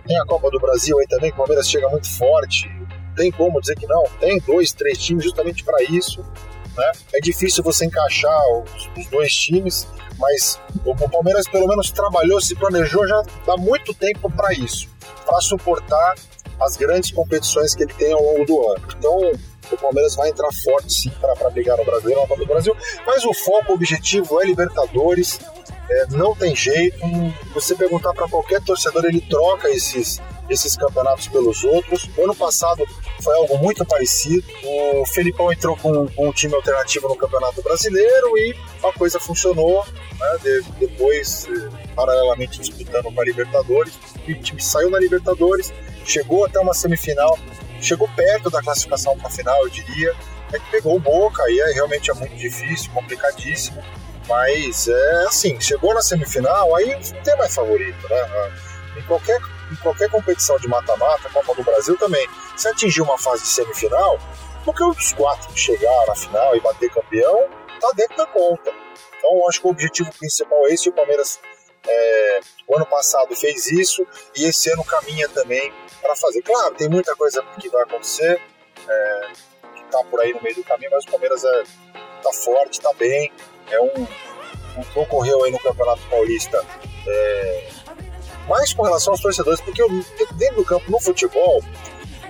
Tem 0.05 0.19
a 0.19 0.25
Copa 0.25 0.49
do 0.49 0.59
Brasil 0.59 0.97
aí 0.99 1.07
também, 1.07 1.29
que 1.29 1.35
o 1.35 1.37
Palmeiras 1.37 1.69
chega 1.69 1.87
muito 1.89 2.09
forte. 2.17 2.69
Tem 3.15 3.31
como 3.31 3.61
dizer 3.61 3.75
que 3.75 3.87
não? 3.87 4.03
Tem 4.19 4.39
dois, 4.39 4.73
três 4.73 4.97
times 4.97 5.23
justamente 5.23 5.63
para 5.63 5.83
isso. 5.83 6.21
Né? 6.75 6.91
É 7.13 7.19
difícil 7.19 7.63
você 7.63 7.85
encaixar 7.85 8.41
os, 8.49 8.89
os 8.97 9.07
dois 9.07 9.33
times, 9.33 9.87
mas 10.17 10.59
o, 10.85 10.91
o, 10.91 11.09
Palmeiras 11.09 11.47
pelo 11.47 11.67
menos 11.67 11.91
trabalhou, 11.91 12.41
se 12.41 12.55
planejou 12.55 13.07
já 13.07 13.21
há 13.47 13.57
muito 13.57 13.93
tempo 13.93 14.31
para 14.31 14.53
isso, 14.53 14.87
para 15.25 15.39
suportar 15.41 16.15
as 16.59 16.77
grandes 16.77 17.11
competições 17.11 17.75
que 17.75 17.83
ele 17.83 17.93
tem 17.93 18.13
ao 18.13 18.21
longo 18.21 18.45
do 18.45 18.69
ano. 18.69 18.87
Então, 18.97 19.31
o 19.75 19.77
Palmeiras 19.77 20.15
vai 20.15 20.29
entrar 20.29 20.49
forte 20.63 20.93
sim 20.93 21.11
para 21.19 21.49
brigar 21.49 21.77
no 21.77 21.85
Brasileiro, 21.85 22.25
no 22.27 22.35
do 22.35 22.45
Brasil. 22.45 22.75
Mas 23.05 23.23
o 23.25 23.33
foco, 23.33 23.71
o 23.71 23.75
objetivo 23.75 24.41
é 24.41 24.45
Libertadores. 24.45 25.39
É, 25.89 26.05
não 26.11 26.35
tem 26.35 26.55
jeito. 26.55 26.97
Você 27.53 27.75
perguntar 27.75 28.13
para 28.13 28.27
qualquer 28.27 28.61
torcedor, 28.61 29.05
ele 29.05 29.21
troca 29.21 29.69
esses, 29.69 30.21
esses 30.49 30.75
campeonatos 30.75 31.27
pelos 31.27 31.63
outros. 31.63 32.09
O 32.17 32.23
ano 32.23 32.35
passado 32.35 32.85
foi 33.21 33.35
algo 33.35 33.57
muito 33.57 33.85
parecido. 33.85 34.43
O 34.63 35.05
Felipão 35.05 35.51
entrou 35.51 35.75
com, 35.77 36.07
com 36.07 36.29
um 36.29 36.31
time 36.31 36.55
alternativo 36.55 37.07
no 37.07 37.15
Campeonato 37.15 37.61
Brasileiro 37.61 38.37
e 38.37 38.55
a 38.83 38.91
coisa 38.93 39.19
funcionou. 39.19 39.85
Né? 40.19 40.37
De, 40.43 40.61
depois, 40.79 41.47
eh, 41.47 41.69
paralelamente 41.95 42.59
disputando 42.59 43.13
com 43.13 43.21
a 43.21 43.25
Libertadores, 43.25 43.93
o 44.27 44.33
time 44.35 44.61
saiu 44.61 44.89
na 44.89 44.99
Libertadores, 44.99 45.73
chegou 46.05 46.45
até 46.45 46.59
uma 46.59 46.73
semifinal, 46.73 47.37
chegou 47.85 48.07
perto 48.15 48.49
da 48.49 48.61
classificação 48.61 49.17
para 49.17 49.27
a 49.27 49.31
final, 49.31 49.61
eu 49.63 49.69
diria. 49.69 50.13
É 50.53 50.59
que 50.59 50.69
pegou 50.69 50.97
o 50.97 50.99
Boca, 50.99 51.43
aí 51.43 51.59
é, 51.59 51.73
realmente 51.73 52.11
é 52.11 52.13
muito 52.13 52.35
difícil, 52.35 52.91
complicadíssimo. 52.91 53.81
Mas 54.27 54.87
é 54.87 55.25
assim, 55.25 55.59
chegou 55.59 55.93
na 55.93 56.01
semifinal, 56.01 56.75
aí 56.75 56.93
não 57.13 57.23
tem 57.23 57.37
mais 57.37 57.55
favorito, 57.55 58.09
né? 58.09 58.51
Em 58.97 59.01
qualquer 59.03 59.39
em 59.71 59.75
qualquer 59.77 60.09
competição 60.09 60.57
de 60.57 60.67
mata-mata, 60.67 61.29
Copa 61.29 61.55
do 61.55 61.63
Brasil 61.63 61.97
também, 61.97 62.27
se 62.57 62.67
atingir 62.67 63.01
uma 63.01 63.17
fase 63.17 63.43
de 63.43 63.47
semifinal, 63.47 64.19
um 64.67 64.93
dos 64.93 65.13
quatro 65.13 65.47
que 65.53 65.59
chegar 65.59 66.05
na 66.07 66.15
final 66.15 66.55
e 66.55 66.59
bater 66.59 66.89
campeão, 66.91 67.47
tá 67.79 67.89
dentro 67.95 68.17
da 68.17 68.25
conta. 68.25 68.71
Então, 69.17 69.31
eu 69.37 69.47
acho 69.47 69.61
que 69.61 69.67
o 69.67 69.69
objetivo 69.69 70.11
principal 70.17 70.67
é 70.67 70.73
esse, 70.73 70.89
o 70.89 70.93
Palmeiras 70.93 71.39
é, 71.87 72.39
o 72.67 72.75
ano 72.75 72.85
passado 72.85 73.35
fez 73.35 73.67
isso 73.71 74.05
e 74.35 74.45
esse 74.45 74.71
ano 74.71 74.83
caminha 74.83 75.27
também 75.29 75.71
para 76.01 76.15
fazer. 76.15 76.41
Claro, 76.41 76.75
tem 76.75 76.89
muita 76.89 77.15
coisa 77.15 77.43
que 77.59 77.69
vai 77.69 77.83
acontecer, 77.83 78.39
é, 78.87 79.31
que 79.75 79.83
tá 79.91 80.03
por 80.09 80.19
aí 80.21 80.33
no 80.33 80.41
meio 80.41 80.55
do 80.55 80.63
caminho, 80.63 80.91
mas 80.91 81.03
o 81.05 81.11
Palmeiras 81.11 81.43
é, 81.43 81.63
tá 82.21 82.31
forte, 82.33 82.79
tá 82.79 82.93
bem. 82.93 83.31
É 83.69 83.81
um, 83.81 84.07
o 84.77 84.85
que 84.85 84.99
ocorreu 84.99 85.43
aí 85.43 85.51
no 85.51 85.59
Campeonato 85.59 86.01
Paulista 86.09 86.65
é, 87.07 87.69
mais 88.47 88.73
com 88.73 88.83
relação 88.83 89.13
aos 89.13 89.21
torcedores, 89.21 89.61
porque 89.61 89.81
dentro 90.35 90.57
do 90.57 90.65
campo, 90.65 90.89
no 90.91 90.99
futebol, 90.99 91.63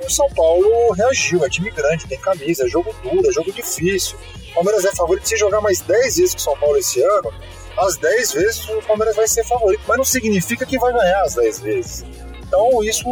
o 0.03 0.09
São 0.09 0.27
Paulo 0.29 0.91
reagiu, 0.93 1.43
é 1.45 1.49
time 1.49 1.69
grande, 1.69 2.07
tem 2.07 2.19
camisa, 2.19 2.65
é 2.65 2.67
jogo 2.67 2.93
duro, 3.03 3.27
é 3.27 3.31
jogo 3.31 3.51
difícil. 3.51 4.17
O 4.51 4.53
Palmeiras 4.55 4.85
é 4.85 4.93
favorito, 4.93 5.27
se 5.27 5.37
jogar 5.37 5.61
mais 5.61 5.81
10 5.81 6.17
vezes 6.17 6.33
com 6.33 6.39
o 6.39 6.43
São 6.43 6.57
Paulo 6.57 6.77
esse 6.77 7.01
ano, 7.01 7.33
as 7.77 7.97
10 7.97 8.33
vezes 8.33 8.69
o 8.69 8.81
Palmeiras 8.81 9.15
vai 9.15 9.27
ser 9.27 9.43
favorito, 9.45 9.81
mas 9.87 9.97
não 9.97 10.05
significa 10.05 10.65
que 10.65 10.77
vai 10.77 10.93
ganhar 10.93 11.21
as 11.23 11.35
10 11.35 11.59
vezes. 11.59 12.05
Então 12.45 12.83
isso, 12.83 13.07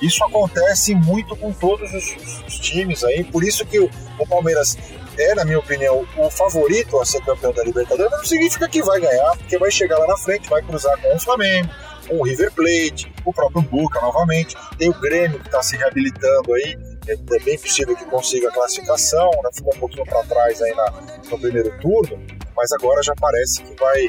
isso 0.00 0.24
acontece 0.24 0.94
muito 0.94 1.36
com 1.36 1.52
todos 1.52 1.92
os, 1.92 2.44
os 2.46 2.58
times 2.58 3.02
aí, 3.04 3.24
por 3.24 3.42
isso 3.42 3.64
que 3.66 3.80
o, 3.80 3.90
o 4.18 4.26
Palmeiras 4.26 4.76
é, 5.18 5.34
na 5.34 5.44
minha 5.44 5.58
opinião, 5.58 6.06
o 6.16 6.30
favorito 6.30 6.98
a 6.98 7.04
ser 7.04 7.22
campeão 7.22 7.52
da 7.52 7.62
Libertadores, 7.62 8.10
não 8.12 8.24
significa 8.24 8.68
que 8.68 8.82
vai 8.82 9.00
ganhar, 9.00 9.36
porque 9.36 9.58
vai 9.58 9.70
chegar 9.70 9.98
lá 9.98 10.06
na 10.06 10.16
frente, 10.16 10.48
vai 10.48 10.62
cruzar 10.62 10.98
com 11.00 11.14
o 11.14 11.20
Flamengo, 11.20 11.68
com 12.08 12.16
o 12.16 12.22
River 12.22 12.50
Plate, 12.52 13.12
o 13.24 13.32
próprio 13.32 13.62
Boca 13.62 14.00
novamente, 14.00 14.56
tem 14.78 14.88
o 14.88 14.94
Grêmio 14.94 15.38
que 15.38 15.46
está 15.46 15.62
se 15.62 15.76
reabilitando 15.76 16.54
aí, 16.54 16.76
é, 17.06 17.12
é 17.12 17.38
bem 17.40 17.58
possível 17.58 17.96
que 17.96 18.04
consiga 18.06 18.48
a 18.48 18.52
classificação, 18.52 19.30
né? 19.42 19.50
ficou 19.52 19.74
um 19.74 19.78
pouquinho 19.78 20.04
para 20.04 20.22
trás 20.24 20.62
aí 20.62 20.74
na, 20.74 20.90
no 21.30 21.38
primeiro 21.38 21.70
turno, 21.80 22.18
mas 22.56 22.72
agora 22.72 23.02
já 23.02 23.14
parece 23.20 23.62
que 23.62 23.74
vai. 23.74 24.06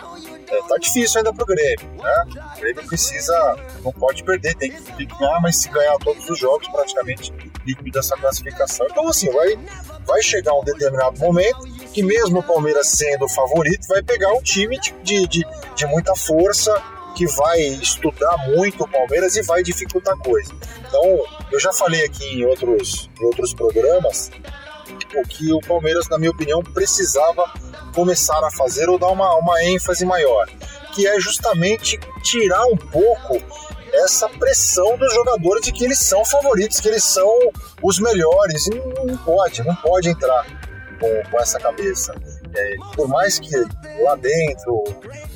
É, 0.50 0.62
tá 0.67 0.77
difícil 0.77 1.19
ainda 1.19 1.33
pro 1.33 1.45
Grêmio, 1.45 1.89
né? 1.97 2.25
O 2.55 2.59
Grêmio 2.59 2.85
precisa, 2.88 3.55
não 3.83 3.91
pode 3.91 4.23
perder, 4.23 4.55
tem 4.55 4.71
que, 4.71 5.05
ganhar, 5.05 5.39
mas 5.41 5.62
se 5.62 5.69
ganhar 5.69 5.97
todos 6.00 6.29
os 6.29 6.38
jogos, 6.38 6.67
praticamente 6.67 7.33
liquida 7.65 8.00
essa 8.00 8.15
classificação. 8.17 8.85
Então, 8.91 9.07
assim, 9.07 9.31
vai, 9.31 9.57
vai 10.05 10.21
chegar 10.21 10.53
um 10.53 10.63
determinado 10.63 11.17
momento 11.19 11.63
que, 11.93 12.03
mesmo 12.03 12.39
o 12.39 12.43
Palmeiras 12.43 12.89
sendo 12.89 13.25
o 13.25 13.29
favorito, 13.29 13.88
vai 13.88 14.03
pegar 14.03 14.31
um 14.33 14.41
time 14.41 14.77
de, 14.79 14.93
de, 15.01 15.27
de, 15.27 15.47
de 15.75 15.85
muita 15.88 16.15
força, 16.15 16.81
que 17.15 17.27
vai 17.27 17.59
estudar 17.59 18.38
muito 18.50 18.83
o 18.83 18.88
Palmeiras 18.88 19.35
e 19.35 19.41
vai 19.43 19.63
dificultar 19.63 20.15
a 20.15 20.17
coisa. 20.17 20.53
Então, 20.88 21.23
eu 21.51 21.59
já 21.59 21.71
falei 21.71 22.03
aqui 22.03 22.25
em 22.25 22.45
outros, 22.45 23.09
em 23.19 23.25
outros 23.25 23.53
programas 23.53 24.31
o 25.15 25.27
que 25.27 25.53
o 25.53 25.59
Palmeiras, 25.59 26.07
na 26.09 26.17
minha 26.17 26.31
opinião, 26.31 26.62
precisava 26.63 27.51
começar 27.93 28.43
a 28.43 28.51
fazer 28.51 28.89
ou 28.89 28.97
dar 28.97 29.07
uma, 29.07 29.35
uma 29.35 29.63
ênfase 29.63 30.05
maior, 30.05 30.47
que 30.93 31.07
é 31.07 31.19
justamente 31.19 32.00
tirar 32.23 32.65
um 32.65 32.77
pouco 32.77 33.39
essa 33.93 34.27
pressão 34.27 34.97
dos 34.97 35.13
jogadores 35.13 35.65
de 35.65 35.71
que 35.71 35.83
eles 35.83 36.00
são 36.00 36.25
favoritos, 36.25 36.79
que 36.79 36.88
eles 36.88 37.03
são 37.03 37.31
os 37.81 38.00
melhores, 38.00 38.65
e 38.67 38.71
não 39.05 39.17
pode, 39.17 39.63
não 39.63 39.75
pode 39.75 40.09
entrar 40.09 40.45
com, 41.00 41.29
com 41.29 41.39
essa 41.39 41.59
cabeça. 41.59 42.13
É, 42.55 42.75
por 42.95 43.07
mais 43.07 43.39
que 43.39 43.55
lá 44.01 44.15
dentro 44.15 44.83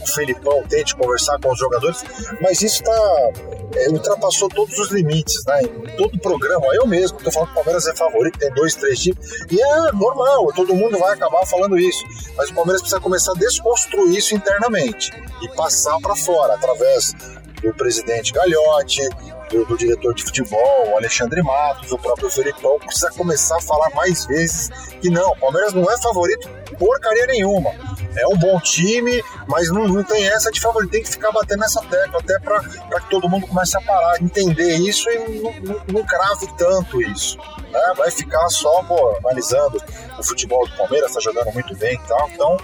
o 0.02 0.08
Felipão 0.14 0.64
tente 0.70 0.96
conversar 0.96 1.40
com 1.40 1.52
os 1.52 1.60
jogadores, 1.60 2.04
mas 2.42 2.62
isso 2.62 2.84
tá, 2.84 3.30
é, 3.76 3.90
ultrapassou 3.90 4.48
todos 4.50 4.78
os 4.78 4.92
limites, 4.92 5.44
né? 5.46 5.62
Em 5.64 5.98
todo 5.98 6.20
programa, 6.20 6.66
eu 6.74 6.86
mesmo 6.86 7.18
tô 7.18 7.32
falando 7.32 7.48
que 7.48 7.54
o 7.54 7.56
Palmeiras 7.56 7.88
é 7.88 7.96
favorito, 7.96 8.38
tem 8.38 8.54
dois, 8.54 8.76
três 8.76 9.00
times, 9.00 9.18
e 9.50 9.60
é 9.60 9.92
normal, 9.94 10.52
todo 10.54 10.76
mundo 10.76 11.00
vai 11.00 11.14
acabar 11.14 11.46
falando 11.48 11.78
isso. 11.78 12.04
Mas 12.36 12.50
o 12.50 12.54
Palmeiras 12.54 12.82
precisa 12.82 13.02
começar 13.02 13.32
a 13.32 13.36
desconstruir 13.36 14.18
isso 14.18 14.36
internamente 14.36 15.12
e 15.42 15.50
passar 15.56 15.98
para 16.00 16.16
fora 16.16 16.54
através 16.54 17.14
do 17.62 17.74
presidente 17.74 18.32
Galhote, 18.32 19.02
do, 19.50 19.66
do, 19.66 19.78
diretor 19.78 20.14
de 20.14 20.24
futebol, 20.24 20.90
o 20.92 20.98
Alexandre 20.98 21.42
Matos, 21.42 21.92
o 21.92 21.98
próprio 21.98 22.30
Felipão, 22.30 22.80
precisa 22.80 23.12
começar 23.12 23.58
a 23.58 23.62
falar 23.62 23.90
mais 23.92 24.26
vezes 24.26 24.70
que 25.02 25.10
não, 25.10 25.32
o 25.32 25.40
Palmeiras 25.40 25.74
não 25.74 25.90
é 25.90 25.98
favorito 25.98 26.50
porcaria 26.78 27.26
nenhuma. 27.28 27.72
É 28.16 28.28
um 28.28 28.38
bom 28.38 28.60
time, 28.60 29.24
mas 29.48 29.70
não, 29.70 29.88
não 29.88 30.04
tem 30.04 30.28
essa 30.28 30.52
de 30.52 30.60
favorito. 30.60 30.92
Tem 30.92 31.04
que 31.04 31.10
ficar 31.10 31.32
batendo 31.32 31.60
nessa 31.60 31.82
tecla 31.82 32.20
até 32.20 32.40
para 32.40 32.62
que 33.02 33.10
todo 33.10 33.30
mundo 33.30 33.48
comece 33.48 33.78
a 33.78 33.82
parar, 33.82 34.22
entender 34.22 34.76
isso 34.78 35.10
e 35.10 35.42
não, 35.42 35.54
não, 35.62 35.82
não 35.94 36.06
crave 36.06 36.48
tanto 36.58 37.02
isso. 37.02 37.38
Né? 37.72 37.94
Vai 37.96 38.12
ficar 38.12 38.48
só 38.50 38.84
pô, 38.84 39.18
analisando 39.24 39.82
o 40.18 40.24
futebol 40.24 40.68
do 40.68 40.76
Palmeiras, 40.78 41.10
está 41.10 41.20
jogando 41.20 41.54
muito 41.54 41.76
bem 41.78 41.96
e 41.96 42.08
tal. 42.08 42.30
Então 42.30 42.58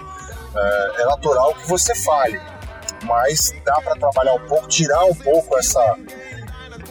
é, 0.55 1.01
é 1.01 1.05
natural 1.05 1.53
que 1.55 1.67
você 1.67 1.93
fale 1.95 2.39
mas 3.05 3.53
dá 3.65 3.75
para 3.81 3.95
trabalhar 3.95 4.33
um 4.33 4.47
pouco, 4.47 4.65
tirar 4.69 5.03
um 5.03 5.13
pouco 5.13 5.57
essa 5.57 5.97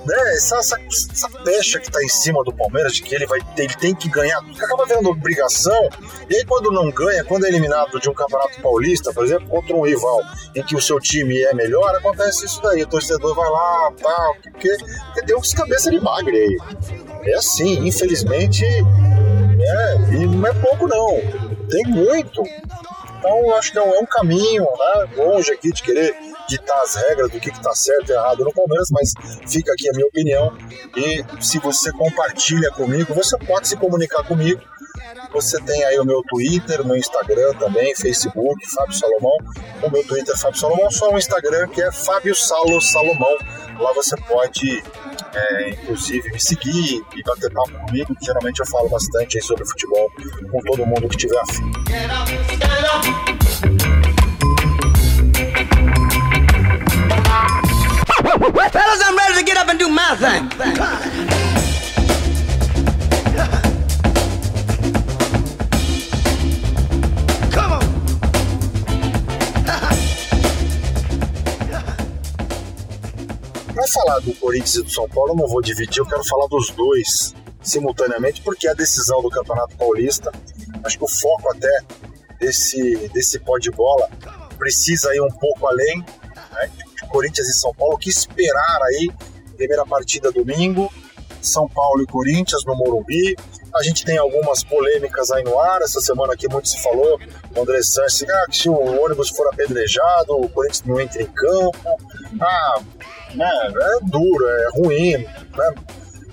né, 0.07 0.35
essa, 0.35 0.59
essa, 0.59 0.77
essa 0.89 1.29
pecha 1.45 1.79
que 1.79 1.91
tá 1.91 2.03
em 2.03 2.09
cima 2.09 2.43
do 2.45 2.53
Palmeiras, 2.53 2.95
de 2.95 3.03
que 3.03 3.15
ele 3.15 3.27
vai 3.27 3.41
ele 3.57 3.75
tem 3.75 3.95
que 3.95 4.09
ganhar, 4.09 4.39
acaba 4.39 4.87
vendo 4.87 5.09
obrigação, 5.09 5.89
e 6.29 6.37
aí 6.37 6.45
quando 6.45 6.71
não 6.71 6.91
ganha, 6.91 7.25
quando 7.25 7.45
é 7.45 7.49
eliminado 7.49 8.01
de 8.01 8.09
um 8.09 8.15
campeonato 8.15 8.61
paulista, 8.61 9.13
por 9.13 9.25
exemplo, 9.25 9.49
contra 9.49 9.75
um 9.75 9.83
rival 9.83 10.21
em 10.55 10.63
que 10.63 10.75
o 10.75 10.81
seu 10.81 10.99
time 10.99 11.41
é 11.43 11.55
melhor, 11.55 11.95
acontece 11.95 12.47
isso 12.47 12.61
daí, 12.63 12.83
o 12.83 12.87
torcedor 12.87 13.35
vai 13.35 13.49
lá, 13.49 13.93
tal, 14.01 14.35
porque, 14.43 14.69
porque 14.77 15.27
tem 15.27 15.37
uns 15.37 15.53
cabeça 15.55 15.91
de 15.91 16.01
magre 16.01 16.37
aí. 16.37 16.57
É 17.25 17.35
assim, 17.35 17.87
infelizmente, 17.87 18.65
é, 18.65 19.95
e 20.15 20.27
não 20.27 20.47
é 20.47 20.53
pouco 20.55 20.89
não, 20.89 21.21
tem 21.69 21.85
muito. 21.85 22.43
Então, 23.23 23.55
acho 23.55 23.71
que 23.71 23.79
é 23.79 23.83
um, 23.83 23.95
é 23.95 23.99
um 24.01 24.07
caminho, 24.07 24.65
né, 24.65 25.09
longe 25.17 25.53
aqui 25.53 25.71
de 25.71 25.81
querer 25.81 26.13
ditar 26.49 26.83
as 26.83 26.97
regras 26.97 27.31
do 27.31 27.39
que 27.39 27.51
está 27.51 27.73
certo 27.73 28.11
e 28.11 28.13
errado 28.13 28.45
no 28.45 28.53
Palmeiras, 28.53 28.89
mas 28.91 29.13
fica 29.49 29.73
aqui 29.73 29.89
a 29.89 29.93
minha 29.93 30.09
opinião. 30.09 30.59
E 30.97 31.25
se 31.41 31.61
você 31.61 31.93
compartilha 31.93 32.73
comigo, 32.73 33.15
você 33.15 33.39
pode 33.39 33.69
se 33.69 33.77
comunicar 33.77 34.25
comigo. 34.25 34.61
Você 35.33 35.61
tem 35.63 35.85
aí 35.85 36.01
o 36.01 36.05
meu 36.05 36.21
Twitter, 36.29 36.85
meu 36.85 36.97
Instagram 36.97 37.55
também, 37.61 37.95
Facebook, 37.95 38.69
Fábio 38.75 38.93
Salomão. 38.93 39.37
O 39.81 39.89
meu 39.89 40.05
Twitter 40.05 40.35
é 40.35 40.39
Fábio 40.39 40.59
Salomão, 40.59 40.91
só 40.91 41.13
o 41.13 41.17
Instagram 41.17 41.69
que 41.69 41.81
é 41.81 41.93
Fábio 41.93 42.35
Salo 42.35 42.81
Salomão. 42.81 43.37
Lá 43.79 43.93
você 43.95 44.17
pode, 44.23 44.83
é, 45.33 45.71
inclusive, 45.71 46.29
me 46.31 46.41
seguir 46.41 47.03
e 47.17 47.23
bater 47.23 47.53
papo 47.53 47.87
comigo, 47.87 48.17
geralmente 48.21 48.59
eu 48.59 48.67
falo 48.67 48.89
bastante 48.89 49.41
sobre 49.41 49.65
futebol 49.65 50.11
com 50.51 50.59
todo 50.61 50.85
mundo 50.85 51.09
que 51.09 51.17
tiver 51.17 51.39
afim. 51.39 51.73
Fellas, 58.43 59.01
I'm 59.05 59.17
ready 59.17 59.39
to 59.39 59.45
get 59.45 59.57
up 59.57 59.69
and 59.69 59.79
do 59.79 59.89
my 59.89 60.17
thing. 60.17 60.49
Come 67.53 67.73
on. 67.73 67.83
Para 73.73 73.87
falar 73.87 74.19
do 74.21 74.35
Corinthians 74.35 74.75
e 74.75 74.83
do 74.83 74.91
São 74.91 75.09
Paulo, 75.09 75.31
eu 75.31 75.37
não 75.37 75.47
vou 75.47 75.63
dividir, 75.63 75.99
eu 75.99 76.07
quero 76.07 76.25
falar 76.25 76.49
dos 76.49 76.71
dois 76.71 77.35
simultaneamente, 77.63 78.43
porque 78.43 78.67
a 78.67 78.75
decisão 78.75 79.23
do 79.23 79.31
Campeonato 79.31 79.77
Paulista, 79.77 80.33
acho 80.85 80.99
que 80.99 81.05
o 81.05 81.09
foco 81.09 81.49
até 81.53 81.71
desse, 82.41 83.09
desse 83.15 83.39
pó 83.39 83.57
de 83.59 83.71
bola 83.71 84.11
precisa 84.59 85.15
ir 85.15 85.21
um 85.21 85.31
pouco 85.31 85.69
além? 85.69 86.05
Corinthians 87.13 87.47
e 87.49 87.53
São 87.53 87.75
Paulo, 87.75 87.99
que 87.99 88.09
esperar 88.09 88.79
aí, 88.85 89.11
primeira 89.57 89.85
partida 89.85 90.33
domingo, 90.33 90.91
São 91.43 91.69
Paulo 91.69 92.03
e 92.03 92.07
Corinthians 92.07 92.65
no 92.65 92.75
Morumbi, 92.75 93.37
A 93.75 93.83
gente 93.83 94.05
tem 94.05 94.19
algumas 94.19 94.65
polêmicas 94.65 95.31
aí 95.31 95.43
no 95.45 95.59
ar. 95.59 95.81
Essa 95.83 96.01
semana 96.01 96.35
aqui 96.35 96.47
muito 96.49 96.69
se 96.69 96.83
falou. 96.83 97.19
O 97.57 97.63
André 97.63 97.83
Sanches, 97.83 98.29
ah, 98.29 98.47
que 98.51 98.57
se 98.57 98.69
o 98.69 99.03
ônibus 99.03 99.31
for 99.31 99.47
apedrejado, 99.49 100.33
o 100.33 100.49
Corinthians 100.49 100.83
não 100.85 101.01
entra 101.01 101.23
em 101.23 101.27
campo. 101.27 101.79
Ah, 102.41 102.81
né, 103.35 103.51
é 103.51 104.05
duro, 104.05 104.47
é 104.47 104.69
ruim. 104.79 105.17
Né? 105.17 105.75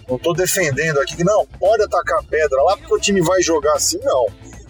Não 0.07 0.17
estou 0.17 0.33
defendendo 0.33 0.99
aqui 0.99 1.15
que 1.15 1.23
não, 1.23 1.45
pode 1.59 1.83
atacar 1.83 2.23
pedra 2.25 2.61
lá 2.63 2.75
porque 2.77 2.93
o 2.93 2.99
time 2.99 3.21
vai 3.21 3.41
jogar 3.41 3.73
assim, 3.73 3.99
não. 4.03 4.25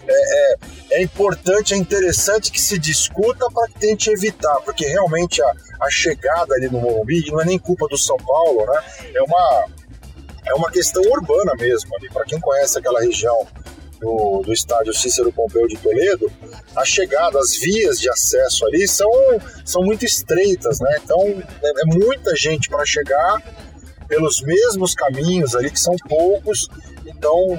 É, 0.06 0.12
é, 0.12 0.56
é 0.98 1.02
importante, 1.02 1.74
é 1.74 1.76
interessante 1.76 2.50
que 2.50 2.60
se 2.60 2.78
discuta 2.78 3.46
para 3.52 3.68
que 3.68 3.78
tente 3.78 4.10
evitar, 4.10 4.56
porque 4.64 4.86
realmente 4.86 5.42
a, 5.42 5.52
a 5.80 5.90
chegada 5.90 6.54
ali 6.54 6.68
no 6.68 6.80
Morumbi 6.80 7.24
não 7.30 7.40
é 7.40 7.44
nem 7.44 7.58
culpa 7.58 7.86
do 7.88 7.96
São 7.96 8.16
Paulo, 8.16 8.66
né? 8.66 8.82
É 9.14 9.22
uma, 9.22 9.66
é 10.46 10.54
uma 10.54 10.70
questão 10.70 11.02
urbana 11.02 11.54
mesmo 11.58 11.94
ali. 11.96 12.08
Para 12.10 12.24
quem 12.24 12.38
conhece 12.40 12.78
aquela 12.78 13.00
região 13.00 13.46
do, 14.00 14.42
do 14.44 14.52
estádio 14.52 14.94
Cícero 14.94 15.32
Pompeu 15.32 15.66
de 15.66 15.76
Toledo, 15.78 16.30
a 16.74 16.84
chegada, 16.84 17.38
as 17.38 17.56
vias 17.56 17.98
de 18.00 18.08
acesso 18.08 18.66
ali 18.66 18.86
são, 18.88 19.10
são 19.64 19.82
muito 19.82 20.04
estreitas, 20.04 20.80
né? 20.80 20.96
Então 21.02 21.20
é, 21.62 21.68
é 21.68 21.84
muita 21.86 22.34
gente 22.36 22.68
para 22.68 22.84
chegar 22.84 23.42
pelos 24.08 24.42
mesmos 24.42 24.94
caminhos 24.94 25.54
ali, 25.54 25.70
que 25.70 25.78
são 25.78 25.94
poucos, 26.08 26.68
então 27.06 27.58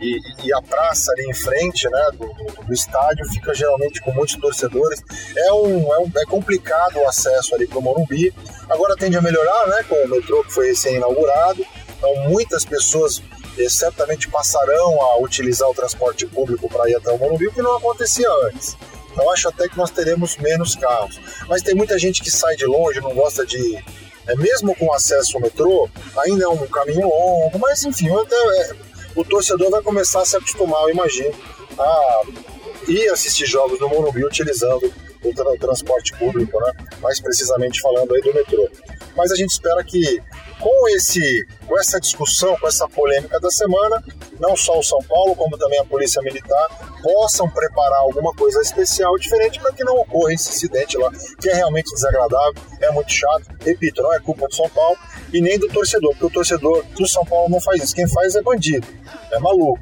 e, 0.00 0.18
e, 0.44 0.52
a 0.52 0.62
praça 0.62 1.12
ali 1.12 1.26
em 1.28 1.34
frente 1.34 1.88
né, 1.88 2.08
do, 2.12 2.26
do, 2.26 2.66
do, 2.66 2.72
estádio 2.72 3.26
fica 3.30 3.54
geralmente 3.54 4.00
com 4.00 4.12
muitos 4.12 4.36
torcedores. 4.36 5.02
É, 5.36 5.52
um, 5.52 5.94
é, 5.94 5.98
um, 6.00 6.10
é 6.16 6.24
complicado 6.26 6.96
o 6.98 7.08
acesso 7.08 7.54
ali 7.54 7.66
para 7.66 7.78
o 7.78 7.82
Morumbi. 7.82 8.32
Agora 8.68 8.94
tende 8.96 9.16
a 9.16 9.22
melhorar 9.22 9.66
né, 9.66 9.84
com 9.88 9.94
o 9.96 10.08
metrô 10.08 10.44
que 10.44 10.52
foi 10.52 10.68
recém-inaugurado. 10.68 11.64
Então 11.96 12.14
muitas 12.28 12.64
pessoas 12.64 13.22
eh, 13.58 13.68
certamente 13.68 14.28
passarão 14.28 15.02
a 15.02 15.18
utilizar 15.18 15.68
o 15.68 15.74
transporte 15.74 16.26
público 16.26 16.68
para 16.68 16.88
ir 16.88 16.94
até 16.94 17.10
o 17.10 17.18
Morumbi, 17.18 17.48
o 17.48 17.52
que 17.52 17.62
não 17.62 17.76
acontecia 17.76 18.28
antes. 18.46 18.76
Então 19.12 19.30
acho 19.32 19.48
até 19.48 19.68
que 19.68 19.76
nós 19.76 19.90
teremos 19.90 20.36
menos 20.36 20.76
carros. 20.76 21.20
Mas 21.48 21.62
tem 21.62 21.74
muita 21.74 21.98
gente 21.98 22.22
que 22.22 22.30
sai 22.30 22.54
de 22.54 22.64
longe, 22.66 23.00
não 23.00 23.14
gosta 23.14 23.44
de. 23.44 23.82
É, 24.28 24.36
mesmo 24.36 24.76
com 24.76 24.92
acesso 24.92 25.36
ao 25.36 25.42
metrô, 25.42 25.88
ainda 26.18 26.44
é 26.44 26.48
um 26.48 26.66
caminho 26.66 27.08
longo, 27.08 27.58
mas 27.58 27.82
enfim, 27.82 28.10
até, 28.10 28.36
é, 28.36 28.72
o 29.14 29.24
torcedor 29.24 29.70
vai 29.70 29.82
começar 29.82 30.22
a 30.22 30.24
se 30.24 30.36
acostumar, 30.36 30.82
eu 30.82 30.90
imagino, 30.90 31.34
a 31.78 32.22
ir 32.88 33.08
assistir 33.10 33.46
jogos 33.46 33.80
no 33.80 33.88
Morumbi 33.88 34.24
utilizando 34.24 34.92
o 35.22 35.34
tra 35.34 35.56
transporte 35.58 36.16
público, 36.16 36.58
né? 36.60 36.72
mais 37.00 37.20
precisamente 37.20 37.80
falando 37.80 38.14
aí 38.14 38.20
do 38.22 38.32
metrô. 38.32 38.68
Mas 39.16 39.32
a 39.32 39.36
gente 39.36 39.50
espera 39.50 39.82
que 39.82 40.20
com 40.60 40.88
esse, 40.88 41.46
com 41.66 41.78
essa 41.78 42.00
discussão, 42.00 42.56
com 42.58 42.66
essa 42.66 42.88
polêmica 42.88 43.38
da 43.40 43.50
semana, 43.50 44.02
não 44.38 44.56
só 44.56 44.78
o 44.78 44.82
São 44.82 44.98
Paulo, 45.08 45.34
como 45.36 45.56
também 45.56 45.78
a 45.78 45.84
Polícia 45.84 46.20
Militar, 46.22 46.68
possam 47.02 47.48
preparar 47.48 48.00
alguma 48.00 48.32
coisa 48.34 48.60
especial 48.60 49.16
diferente 49.18 49.60
para 49.60 49.72
que 49.72 49.84
não 49.84 49.96
ocorra 49.96 50.32
esse 50.32 50.50
incidente 50.50 50.96
lá, 50.98 51.10
que 51.40 51.48
é 51.48 51.54
realmente 51.54 51.92
desagradável, 51.92 52.54
é 52.80 52.90
muito 52.90 53.12
chato. 53.12 53.46
Repito, 53.60 54.02
não 54.02 54.12
é 54.12 54.20
culpa 54.20 54.46
do 54.46 54.54
São 54.54 54.68
Paulo 54.70 54.96
e 55.32 55.40
nem 55.40 55.58
do 55.58 55.68
torcedor, 55.68 56.10
porque 56.10 56.26
o 56.26 56.30
torcedor 56.30 56.84
do 56.96 57.06
São 57.06 57.24
Paulo 57.24 57.48
não 57.48 57.60
faz 57.60 57.82
isso. 57.82 57.94
Quem 57.94 58.08
faz 58.08 58.34
é 58.34 58.42
bandido, 58.42 58.86
é 59.32 59.38
maluco, 59.38 59.80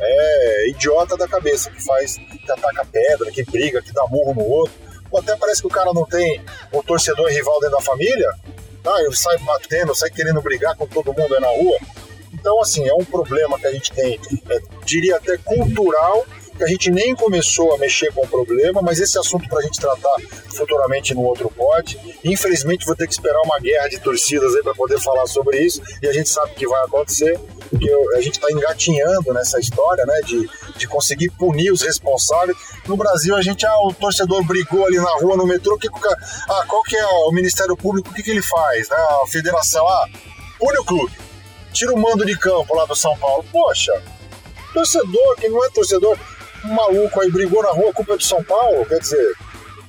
é 0.00 0.68
idiota 0.68 1.16
da 1.16 1.26
cabeça, 1.28 1.70
que 1.70 1.82
faz, 1.82 2.16
que 2.16 2.50
ataca 2.50 2.84
pedra, 2.84 3.30
que 3.30 3.44
briga, 3.44 3.82
que 3.82 3.92
dá 3.92 4.06
murro 4.08 4.34
no 4.34 4.48
outro. 4.48 4.74
Ou 5.10 5.20
até 5.20 5.36
parece 5.36 5.60
que 5.60 5.66
o 5.66 5.70
cara 5.70 5.92
não 5.92 6.04
tem 6.04 6.42
o 6.72 6.82
torcedor 6.82 7.28
rival 7.28 7.60
dentro 7.60 7.76
da 7.76 7.82
família, 7.82 8.28
ah, 8.86 9.02
eu 9.02 9.12
saio 9.12 9.38
batendo, 9.40 9.94
saio 9.94 10.12
querendo 10.12 10.40
brigar 10.42 10.76
com 10.76 10.86
todo 10.86 11.12
mundo 11.12 11.34
aí 11.34 11.40
na 11.40 11.48
rua. 11.48 11.78
Então, 12.32 12.60
assim, 12.60 12.86
é 12.86 12.94
um 12.94 13.04
problema 13.04 13.58
que 13.58 13.66
a 13.66 13.72
gente 13.72 13.90
tem, 13.92 14.20
é, 14.50 14.58
diria 14.84 15.16
até 15.16 15.36
cultural, 15.38 16.26
que 16.56 16.62
a 16.62 16.66
gente 16.66 16.90
nem 16.90 17.14
começou 17.14 17.74
a 17.74 17.78
mexer 17.78 18.12
com 18.12 18.22
o 18.22 18.28
problema, 18.28 18.80
mas 18.82 19.00
esse 19.00 19.18
assunto 19.18 19.48
para 19.48 19.60
a 19.60 19.62
gente 19.62 19.80
tratar 19.80 20.14
futuramente 20.54 21.14
no 21.14 21.22
outro 21.22 21.50
pod. 21.50 21.98
Infelizmente, 22.22 22.86
vou 22.86 22.94
ter 22.94 23.06
que 23.06 23.12
esperar 23.12 23.40
uma 23.42 23.58
guerra 23.58 23.88
de 23.88 23.98
torcidas 23.98 24.54
aí 24.54 24.62
para 24.62 24.74
poder 24.74 25.00
falar 25.00 25.26
sobre 25.26 25.58
isso, 25.58 25.82
e 26.02 26.06
a 26.06 26.12
gente 26.12 26.28
sabe 26.28 26.54
que 26.54 26.66
vai 26.66 26.84
acontecer, 26.84 27.38
porque 27.70 27.90
a 28.16 28.20
gente 28.20 28.34
está 28.34 28.50
engatinhando 28.50 29.32
nessa 29.32 29.58
história, 29.58 30.04
né, 30.06 30.20
de, 30.24 30.48
de 30.76 30.86
conseguir 30.86 31.30
punir 31.30 31.72
os 31.72 31.82
responsáveis. 31.82 32.56
No 32.86 32.96
Brasil, 32.96 33.34
a 33.36 33.42
gente, 33.42 33.66
ah, 33.66 33.78
o 33.80 33.92
torcedor 33.92 34.44
brigou 34.44 34.86
ali 34.86 34.96
na 34.96 35.10
rua, 35.16 35.36
no 35.36 35.46
metrô, 35.46 35.76
que, 35.78 35.88
ah, 35.88 36.64
qual 36.68 36.82
que 36.82 36.96
é 36.96 37.06
o 37.06 37.32
Ministério 37.32 37.76
Público, 37.76 38.10
o 38.10 38.14
que, 38.14 38.22
que 38.22 38.30
ele 38.30 38.42
faz? 38.42 38.88
Né? 38.88 38.96
A 38.96 39.26
federação, 39.28 39.86
ah, 39.86 40.08
pune 40.58 40.78
o 40.78 40.84
clube, 40.84 41.12
tira 41.72 41.92
o 41.92 41.98
mando 41.98 42.24
de 42.24 42.38
campo 42.38 42.74
lá 42.74 42.84
do 42.84 42.94
São 42.94 43.16
Paulo. 43.18 43.44
Poxa, 43.50 43.92
torcedor, 44.72 45.36
que 45.36 45.48
não 45.48 45.64
é 45.64 45.70
torcedor, 45.70 46.18
um 46.64 46.74
maluco 46.74 47.20
aí 47.20 47.30
brigou 47.30 47.62
na 47.62 47.70
rua, 47.70 47.92
culpa 47.92 48.14
é 48.14 48.16
do 48.16 48.24
São 48.24 48.42
Paulo, 48.42 48.86
quer 48.86 48.98
dizer, 48.98 49.34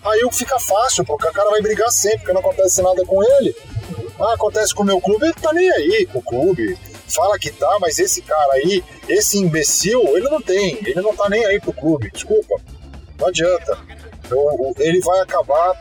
aí 0.04 0.28
fica 0.32 0.60
fácil, 0.60 1.06
porque 1.06 1.28
o 1.28 1.34
cara 1.34 1.50
vai 1.50 1.62
brigar 1.62 1.90
sempre, 1.92 2.20
porque 2.20 2.34
não 2.34 2.42
acontece 2.42 2.82
nada 2.82 3.04
com 3.06 3.24
ele. 3.24 3.56
Ah, 4.20 4.34
acontece 4.34 4.74
com 4.74 4.84
o 4.84 4.86
meu 4.86 5.02
clube, 5.02 5.26
ele 5.26 5.34
tá 5.34 5.52
nem 5.52 5.70
aí 5.72 6.06
com 6.06 6.20
o 6.20 6.24
clube. 6.24 6.78
Fala 7.08 7.38
que 7.38 7.52
tá, 7.52 7.78
mas 7.80 8.00
esse 8.00 8.22
cara 8.22 8.54
aí, 8.54 8.84
esse 9.08 9.38
imbecil, 9.38 10.18
ele 10.18 10.28
não 10.30 10.42
tem, 10.42 10.78
ele 10.86 11.02
não 11.02 11.16
tá 11.16 11.30
nem 11.30 11.46
aí 11.46 11.60
pro 11.60 11.74
clube, 11.74 12.10
desculpa. 12.12 12.60
Não 13.20 13.28
adianta. 13.28 13.78
ele 14.80 15.00
vai 15.02 15.22
acabar 15.22 15.80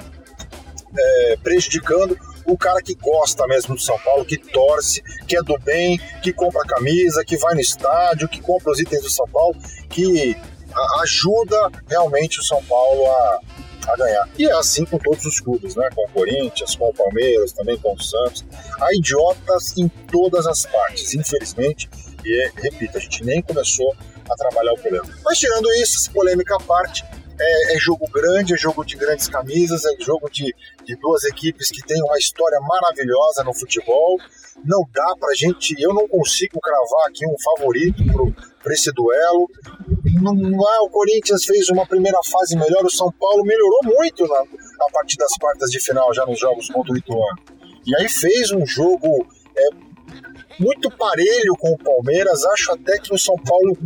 é, 0.97 1.37
prejudicando 1.43 2.17
o 2.47 2.59
cara 2.59 2.81
que 2.83 2.95
gosta 2.95 3.47
mesmo 3.47 3.75
do 3.75 3.81
São 3.81 3.99
Paulo, 4.01 4.25
que 4.25 4.37
torce, 4.37 5.03
que 5.27 5.37
é 5.37 5.43
do 5.43 5.59
bem, 5.61 5.99
que 6.23 6.33
compra 6.33 6.63
camisa, 6.63 7.25
que 7.25 7.37
vai 7.39 7.55
no 7.55 7.61
estádio, 7.61 8.29
que 8.29 8.41
compra 8.41 8.71
os 8.71 8.81
itens 8.81 9.03
do 9.03 9.11
São 9.11 9.27
Paulo, 9.27 9.57
que 9.89 10.37
ajuda 11.01 11.71
realmente 11.89 12.41
o 12.41 12.43
São 12.43 12.63
Paulo 12.65 13.07
a, 13.07 13.41
a 13.89 13.97
ganhar. 13.97 14.29
E 14.39 14.47
é 14.47 14.53
assim 14.53 14.85
com 14.85 14.99
todos 14.99 15.25
os 15.25 15.41
clubes, 15.41 15.77
né? 15.77 15.89
Com 15.95 16.05
o 16.05 16.09
Corinthians, 16.09 16.77
com 16.77 16.89
o 16.89 16.95
Palmeiras, 16.95 17.53
também 17.53 17.79
com 17.79 17.95
o 17.95 18.01
Santos. 18.01 18.45
Há 18.81 18.95
idiotas 18.95 19.77
em 19.77 19.89
todas 19.89 20.47
as 20.47 20.67
partes, 20.67 21.15
infelizmente. 21.15 21.89
E, 22.25 22.51
repito, 22.57 22.97
a 22.97 23.01
gente 23.01 23.25
nem 23.25 23.43
começou 23.43 23.95
a 24.31 24.35
trabalhar 24.37 24.73
o 24.73 24.79
problema. 24.79 25.07
Mas 25.25 25.39
tirando 25.39 25.71
isso, 25.73 25.99
essa 25.99 26.11
polêmica 26.11 26.57
à 26.57 26.61
parte, 26.61 27.05
é, 27.39 27.75
é, 27.75 27.79
jogo 27.79 28.09
grande, 28.11 28.55
é 28.55 28.57
jogo 28.57 28.85
de 28.85 28.97
grandes 28.97 29.29
camisas, 29.29 29.85
é 29.85 29.91
jogo 30.01 30.31
de, 30.31 30.55
de 30.85 30.97
duas 30.97 31.25
equipes 31.25 31.69
que 31.71 31.83
têm 31.83 32.01
uma 32.03 32.19
história 32.19 32.59
maravilhosa 32.61 33.43
no 33.45 33.53
futebol. 33.53 34.19
Não 34.65 34.89
dá 34.93 35.15
pra 35.19 35.35
gente, 35.35 35.75
eu 35.79 35.93
não 35.93 36.07
consigo 36.09 36.61
cravar 36.61 37.09
aqui 37.09 37.27
um 37.27 37.37
favorito 37.39 38.03
para 38.63 38.73
esse 38.73 38.93
duelo. 38.93 39.49
Não, 40.21 40.33
é, 40.33 40.81
o 40.81 40.89
Corinthians 40.89 41.45
fez 41.45 41.69
uma 41.71 41.87
primeira 41.87 42.19
fase 42.25 42.57
melhor, 42.57 42.85
o 42.85 42.91
São 42.91 43.11
Paulo 43.13 43.45
melhorou 43.45 43.81
muito 43.85 44.27
na, 44.27 44.39
a 44.39 44.93
partir 44.93 45.17
das 45.17 45.33
quartas 45.41 45.71
de 45.71 45.81
final, 45.81 46.13
já 46.15 46.25
nos 46.27 46.39
jogos 46.39 46.69
contra 46.71 46.93
o 46.93 46.97
Ituano. 46.97 47.39
E 47.87 47.95
aí 47.97 48.09
fez 48.09 48.51
um 48.53 48.65
jogo 48.65 49.27
é, 49.57 49.69
muito 50.59 50.91
parelho 50.97 51.55
com 51.59 51.73
o 51.73 51.79
Palmeiras. 51.79 52.45
Acho 52.47 52.73
até 52.73 52.99
que 52.99 53.13
o 53.15 53.19
São 53.19 53.37
Paulo 53.37 53.77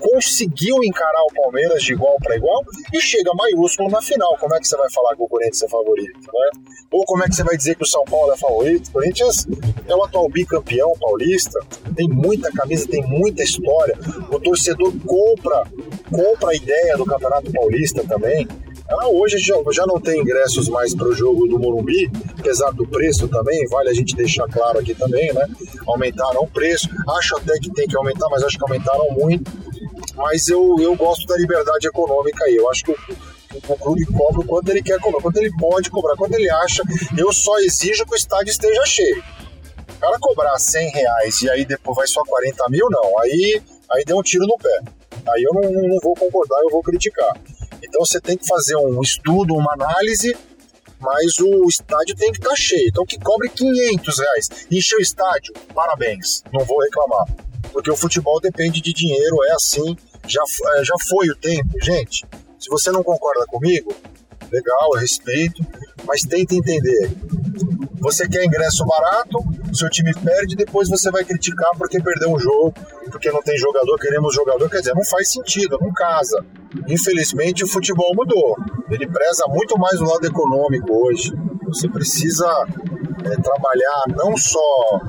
conseguiu 0.00 0.82
encarar 0.82 1.22
o 1.30 1.42
Palmeiras 1.42 1.82
de 1.82 1.92
igual 1.92 2.16
para 2.20 2.36
igual 2.36 2.64
e 2.92 3.00
chega 3.00 3.30
maiúsculo 3.34 3.90
na 3.90 4.00
final. 4.00 4.36
Como 4.38 4.54
é 4.54 4.58
que 4.58 4.66
você 4.66 4.76
vai 4.76 4.90
falar 4.90 5.14
que 5.14 5.22
o 5.22 5.28
Corinthians 5.28 5.62
é 5.62 5.68
favorito? 5.68 6.18
Né? 6.18 6.50
Ou 6.90 7.04
como 7.04 7.22
é 7.22 7.28
que 7.28 7.34
você 7.34 7.44
vai 7.44 7.56
dizer 7.56 7.76
que 7.76 7.84
o 7.84 7.86
São 7.86 8.04
Paulo 8.04 8.32
é 8.32 8.36
favorito? 8.36 8.88
O 8.88 8.92
Corinthians 8.92 9.46
é 9.86 9.94
o 9.94 10.02
atual 10.02 10.28
bicampeão 10.28 10.92
paulista, 10.98 11.60
tem 11.94 12.08
muita 12.08 12.50
camisa, 12.50 12.88
tem 12.88 13.02
muita 13.02 13.42
história. 13.42 13.96
O 14.30 14.40
torcedor 14.40 14.92
compra, 15.06 15.64
compra 16.10 16.50
a 16.50 16.54
ideia 16.54 16.96
do 16.96 17.04
Campeonato 17.04 17.52
Paulista 17.52 18.02
também. 18.04 18.48
Ah, 18.88 19.06
hoje 19.06 19.38
já, 19.38 19.54
já 19.72 19.86
não 19.86 20.00
tem 20.00 20.20
ingressos 20.20 20.68
mais 20.68 20.92
para 20.96 21.06
o 21.06 21.14
jogo 21.14 21.46
do 21.46 21.60
Morumbi, 21.60 22.10
apesar 22.36 22.72
do 22.72 22.84
preço 22.84 23.28
também, 23.28 23.64
vale 23.68 23.88
a 23.88 23.94
gente 23.94 24.16
deixar 24.16 24.48
claro 24.48 24.80
aqui 24.80 24.94
também, 24.94 25.32
né? 25.32 25.46
Aumentaram 25.86 26.42
o 26.42 26.48
preço, 26.48 26.88
acho 27.16 27.36
até 27.36 27.56
que 27.60 27.70
tem 27.70 27.86
que 27.86 27.96
aumentar, 27.96 28.28
mas 28.28 28.42
acho 28.42 28.58
que 28.58 28.64
aumentaram 28.64 29.08
muito 29.12 29.48
mas 30.20 30.48
eu, 30.48 30.76
eu 30.78 30.94
gosto 30.94 31.26
da 31.26 31.36
liberdade 31.36 31.88
econômica 31.88 32.44
aí. 32.44 32.56
Eu 32.56 32.70
acho 32.70 32.84
que 32.84 32.92
o, 32.92 32.96
o 33.68 33.76
clube 33.78 34.04
cobra 34.06 34.40
o 34.40 34.44
quanto 34.44 34.68
ele 34.68 34.82
quer 34.82 35.00
cobrar, 35.00 35.22
quanto 35.22 35.38
ele 35.38 35.50
pode 35.58 35.90
cobrar, 35.90 36.14
quanto 36.14 36.34
ele 36.34 36.50
acha. 36.50 36.82
Eu 37.16 37.32
só 37.32 37.58
exijo 37.58 38.04
que 38.04 38.12
o 38.12 38.16
estádio 38.16 38.50
esteja 38.50 38.84
cheio. 38.84 39.22
O 39.88 39.98
cara 40.00 40.18
cobrar 40.20 40.58
100 40.58 40.90
reais 40.90 41.42
e 41.42 41.50
aí 41.50 41.64
depois 41.64 41.96
vai 41.96 42.06
só 42.06 42.22
40 42.22 42.68
mil, 42.68 42.86
não. 42.90 43.18
Aí, 43.20 43.62
aí 43.92 44.04
deu 44.04 44.18
um 44.18 44.22
tiro 44.22 44.46
no 44.46 44.56
pé. 44.58 44.80
Aí 45.28 45.42
eu 45.42 45.52
não, 45.54 45.88
não 45.88 45.98
vou 46.02 46.14
concordar, 46.14 46.60
eu 46.62 46.70
vou 46.70 46.82
criticar. 46.82 47.34
Então 47.82 48.04
você 48.04 48.20
tem 48.20 48.36
que 48.36 48.46
fazer 48.46 48.76
um 48.76 49.00
estudo, 49.00 49.54
uma 49.54 49.72
análise, 49.72 50.36
mas 51.00 51.38
o 51.38 51.66
estádio 51.66 52.14
tem 52.14 52.30
que 52.30 52.38
estar 52.38 52.50
tá 52.50 52.56
cheio. 52.56 52.88
Então 52.88 53.06
que 53.06 53.18
cobre 53.18 53.48
500 53.48 54.18
reais. 54.18 54.48
Encher 54.70 54.96
o 54.98 55.02
estádio, 55.02 55.54
parabéns, 55.74 56.42
não 56.52 56.64
vou 56.64 56.78
reclamar. 56.80 57.26
Porque 57.72 57.90
o 57.90 57.96
futebol 57.96 58.40
depende 58.40 58.80
de 58.80 58.92
dinheiro, 58.92 59.36
é 59.44 59.52
assim 59.52 59.96
já, 60.26 60.42
é, 60.76 60.84
já 60.84 60.94
foi 61.08 61.28
o 61.28 61.36
tempo, 61.36 61.70
gente. 61.82 62.26
Se 62.58 62.68
você 62.68 62.90
não 62.90 63.02
concorda 63.02 63.46
comigo, 63.46 63.94
legal, 64.50 64.90
eu 64.94 65.00
respeito, 65.00 65.64
mas 66.06 66.22
tenta 66.22 66.54
entender. 66.54 67.10
Você 68.00 68.26
quer 68.28 68.44
ingresso 68.44 68.84
barato, 68.86 69.38
seu 69.74 69.88
time 69.90 70.12
perde, 70.14 70.56
depois 70.56 70.88
você 70.88 71.10
vai 71.10 71.24
criticar 71.24 71.70
porque 71.76 72.00
perdeu 72.02 72.32
um 72.32 72.38
jogo, 72.38 72.74
porque 73.10 73.30
não 73.30 73.42
tem 73.42 73.58
jogador, 73.58 73.98
queremos 73.98 74.34
jogador, 74.34 74.68
quer 74.70 74.78
dizer, 74.78 74.94
não 74.94 75.04
faz 75.04 75.30
sentido, 75.30 75.78
não 75.80 75.92
casa. 75.92 76.44
Infelizmente 76.88 77.64
o 77.64 77.68
futebol 77.68 78.14
mudou. 78.14 78.56
Ele 78.90 79.06
preza 79.06 79.44
muito 79.48 79.78
mais 79.78 80.00
o 80.00 80.04
lado 80.04 80.24
econômico 80.26 80.92
hoje. 80.92 81.32
Você 81.68 81.88
precisa 81.88 82.46
é, 83.24 83.36
trabalhar 83.42 84.02
não 84.16 84.36
só 84.36 85.00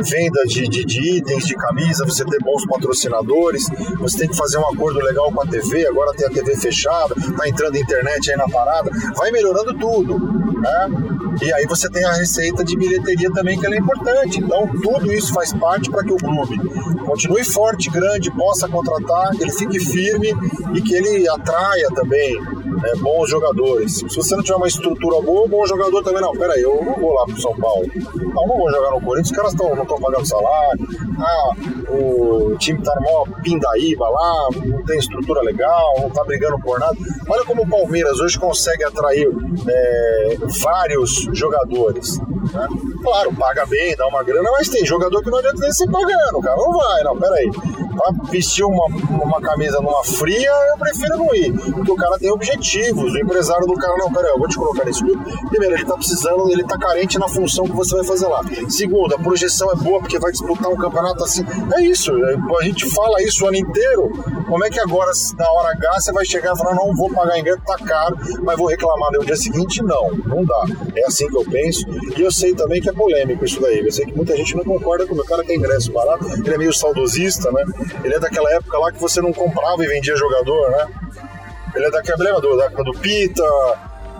venda 0.00 0.42
de, 0.46 0.68
de, 0.68 0.84
de, 0.84 1.18
itens, 1.18 1.46
de 1.46 1.54
camisa, 1.54 2.04
você 2.04 2.24
ter 2.24 2.38
bons 2.42 2.66
patrocinadores, 2.66 3.66
você 3.98 4.18
tem 4.18 4.28
que 4.28 4.36
fazer 4.36 4.58
um 4.58 4.68
acordo 4.68 4.98
legal 5.00 5.32
com 5.32 5.42
a 5.42 5.46
TV, 5.46 5.86
agora 5.86 6.12
tem 6.12 6.26
a 6.26 6.30
TV 6.30 6.56
fechada, 6.56 7.14
tá 7.14 7.48
entrando 7.48 7.76
internet 7.76 8.30
aí 8.30 8.36
na 8.36 8.48
parada, 8.48 8.90
vai 9.16 9.30
melhorando 9.30 9.74
tudo, 9.74 10.18
né? 10.60 11.16
E 11.42 11.52
aí 11.52 11.66
você 11.66 11.88
tem 11.90 12.04
a 12.04 12.12
receita 12.14 12.64
de 12.64 12.76
bilheteria 12.76 13.30
também, 13.30 13.58
que 13.58 13.66
é 13.66 13.76
importante. 13.76 14.40
Então, 14.40 14.66
tudo 14.82 15.12
isso 15.12 15.34
faz 15.34 15.52
parte 15.52 15.90
para 15.90 16.02
que 16.02 16.12
o 16.12 16.16
clube 16.16 16.58
continue 17.04 17.44
forte, 17.44 17.90
grande, 17.90 18.30
possa 18.30 18.66
contratar, 18.66 19.30
ele 19.38 19.52
fique 19.52 19.78
firme 19.78 20.34
e 20.74 20.80
que 20.80 20.94
ele 20.94 21.28
atraia 21.28 21.88
também 21.94 22.36
é, 22.84 22.96
bons 22.96 23.28
jogadores. 23.28 23.94
Se 23.94 24.16
você 24.16 24.36
não 24.36 24.42
tiver 24.42 24.56
uma 24.56 24.68
estrutura 24.68 25.20
boa, 25.22 25.48
bom 25.48 25.66
jogador 25.66 26.02
também 26.02 26.20
não. 26.20 26.32
Pera 26.32 26.52
aí, 26.54 26.62
eu 26.62 26.82
não 26.84 26.94
vou 26.94 27.14
lá 27.14 27.24
pro 27.24 27.40
São 27.40 27.54
Paulo. 27.56 27.86
Não, 27.94 28.46
não 28.46 28.56
vou 28.56 28.70
jogar 28.70 28.90
no 28.90 29.00
Corinthians, 29.00 29.30
os 29.30 29.36
caras 29.36 29.54
tão, 29.54 29.74
não 29.74 29.82
estão 29.82 30.00
pagando 30.00 30.26
salário. 30.26 30.86
Ah, 31.18 31.50
o 31.90 32.56
time 32.58 32.82
tá 32.82 32.92
mó 33.00 33.24
pindaíba 33.42 34.08
lá, 34.08 34.48
não 34.64 34.84
tem 34.84 34.98
estrutura 34.98 35.42
legal, 35.42 35.94
não 36.00 36.10
tá 36.10 36.24
brigando 36.24 36.58
por 36.60 36.78
nada. 36.78 36.96
Olha 37.28 37.44
como 37.44 37.62
o 37.62 37.68
Palmeiras 37.68 38.18
hoje 38.20 38.38
consegue 38.38 38.84
atrair 38.84 39.28
é, 39.68 40.36
vários 40.62 41.28
jogadores. 41.32 42.18
Né? 42.18 42.68
Claro, 43.06 43.32
paga 43.36 43.64
bem, 43.66 43.94
dá 43.94 44.04
uma 44.08 44.20
grana, 44.24 44.50
mas 44.50 44.68
tem 44.68 44.84
jogador 44.84 45.22
que 45.22 45.30
não 45.30 45.38
adianta 45.38 45.60
nem 45.60 45.70
ser 45.70 45.88
pagando, 45.88 46.40
cara. 46.40 46.56
Não 46.56 46.72
vai, 46.72 47.04
não, 47.04 47.16
pera 47.16 47.36
aí. 47.36 47.48
Pra 47.52 48.10
vestir 48.32 48.64
uma, 48.64 48.86
uma 48.86 49.40
camisa 49.40 49.80
numa 49.80 50.02
fria, 50.02 50.50
eu 50.72 50.76
prefiro 50.76 51.16
não 51.16 51.32
ir. 51.32 51.52
Porque 51.52 51.92
o 51.92 51.94
cara 51.94 52.18
tem 52.18 52.32
objetivos. 52.32 53.14
O 53.14 53.18
empresário 53.18 53.64
do 53.64 53.74
cara, 53.74 53.96
não, 53.96 54.12
peraí, 54.12 54.32
eu 54.32 54.38
vou 54.38 54.48
te 54.48 54.56
colocar 54.56 54.84
nesse 54.84 55.04
clube. 55.04 55.24
Primeiro, 55.48 55.76
ele 55.76 55.84
tá 55.84 55.94
precisando, 55.94 56.50
ele 56.50 56.64
tá 56.64 56.76
carente 56.76 57.16
na 57.16 57.28
função 57.28 57.64
que 57.64 57.76
você 57.76 57.94
vai 57.94 58.04
fazer 58.04 58.26
lá. 58.26 58.40
Segundo, 58.68 59.14
a 59.14 59.18
projeção 59.20 59.70
é 59.70 59.76
boa 59.76 60.00
porque 60.00 60.18
vai 60.18 60.32
disputar 60.32 60.68
um 60.68 60.76
campeonato 60.76 61.22
assim. 61.22 61.44
É 61.76 61.82
isso, 61.82 62.10
é, 62.12 62.34
a 62.58 62.64
gente 62.64 62.90
fala 62.90 63.22
isso 63.22 63.44
o 63.44 63.48
ano 63.48 63.56
inteiro. 63.56 64.10
Como 64.48 64.64
é 64.64 64.68
que 64.68 64.80
agora, 64.80 65.12
na 65.38 65.50
hora 65.52 65.70
H, 65.76 66.00
você 66.00 66.12
vai 66.12 66.24
chegar 66.24 66.54
e 66.54 66.58
falar, 66.58 66.74
não 66.74 66.94
vou 66.94 67.08
pagar 67.12 67.38
ingresso, 67.38 67.62
tá 67.64 67.76
caro, 67.78 68.16
mas 68.42 68.58
vou 68.58 68.66
reclamar 68.66 69.12
no 69.12 69.24
dia 69.24 69.36
seguinte? 69.36 69.80
Não, 69.82 70.10
não 70.26 70.44
dá. 70.44 70.64
É 70.96 71.06
assim 71.06 71.28
que 71.28 71.36
eu 71.36 71.44
penso. 71.44 71.86
E 72.16 72.20
eu 72.20 72.32
sei 72.32 72.52
também 72.54 72.80
que 72.80 72.88
é 72.88 72.95
polêmico 72.96 73.44
isso 73.44 73.60
daí. 73.60 73.78
Eu 73.78 73.92
sei 73.92 74.06
que 74.06 74.16
muita 74.16 74.36
gente 74.36 74.56
não 74.56 74.64
concorda 74.64 75.06
com 75.06 75.14
o 75.14 75.24
cara 75.24 75.44
tem 75.44 75.58
ingresso 75.58 75.92
barato. 75.92 76.26
Ele 76.44 76.54
é 76.54 76.58
meio 76.58 76.72
saudosista, 76.72 77.50
né? 77.52 77.62
Ele 78.02 78.14
é 78.14 78.18
daquela 78.18 78.50
época 78.54 78.78
lá 78.78 78.90
que 78.90 79.00
você 79.00 79.20
não 79.20 79.32
comprava 79.32 79.84
e 79.84 79.88
vendia 79.88 80.16
jogador, 80.16 80.70
né? 80.70 80.86
Ele 81.74 81.86
é 81.86 81.90
daquela 81.90 82.24
lembra 82.24 82.40
do, 82.40 82.56
da 82.56 82.68
do 82.68 82.92
Pita, 82.98 83.44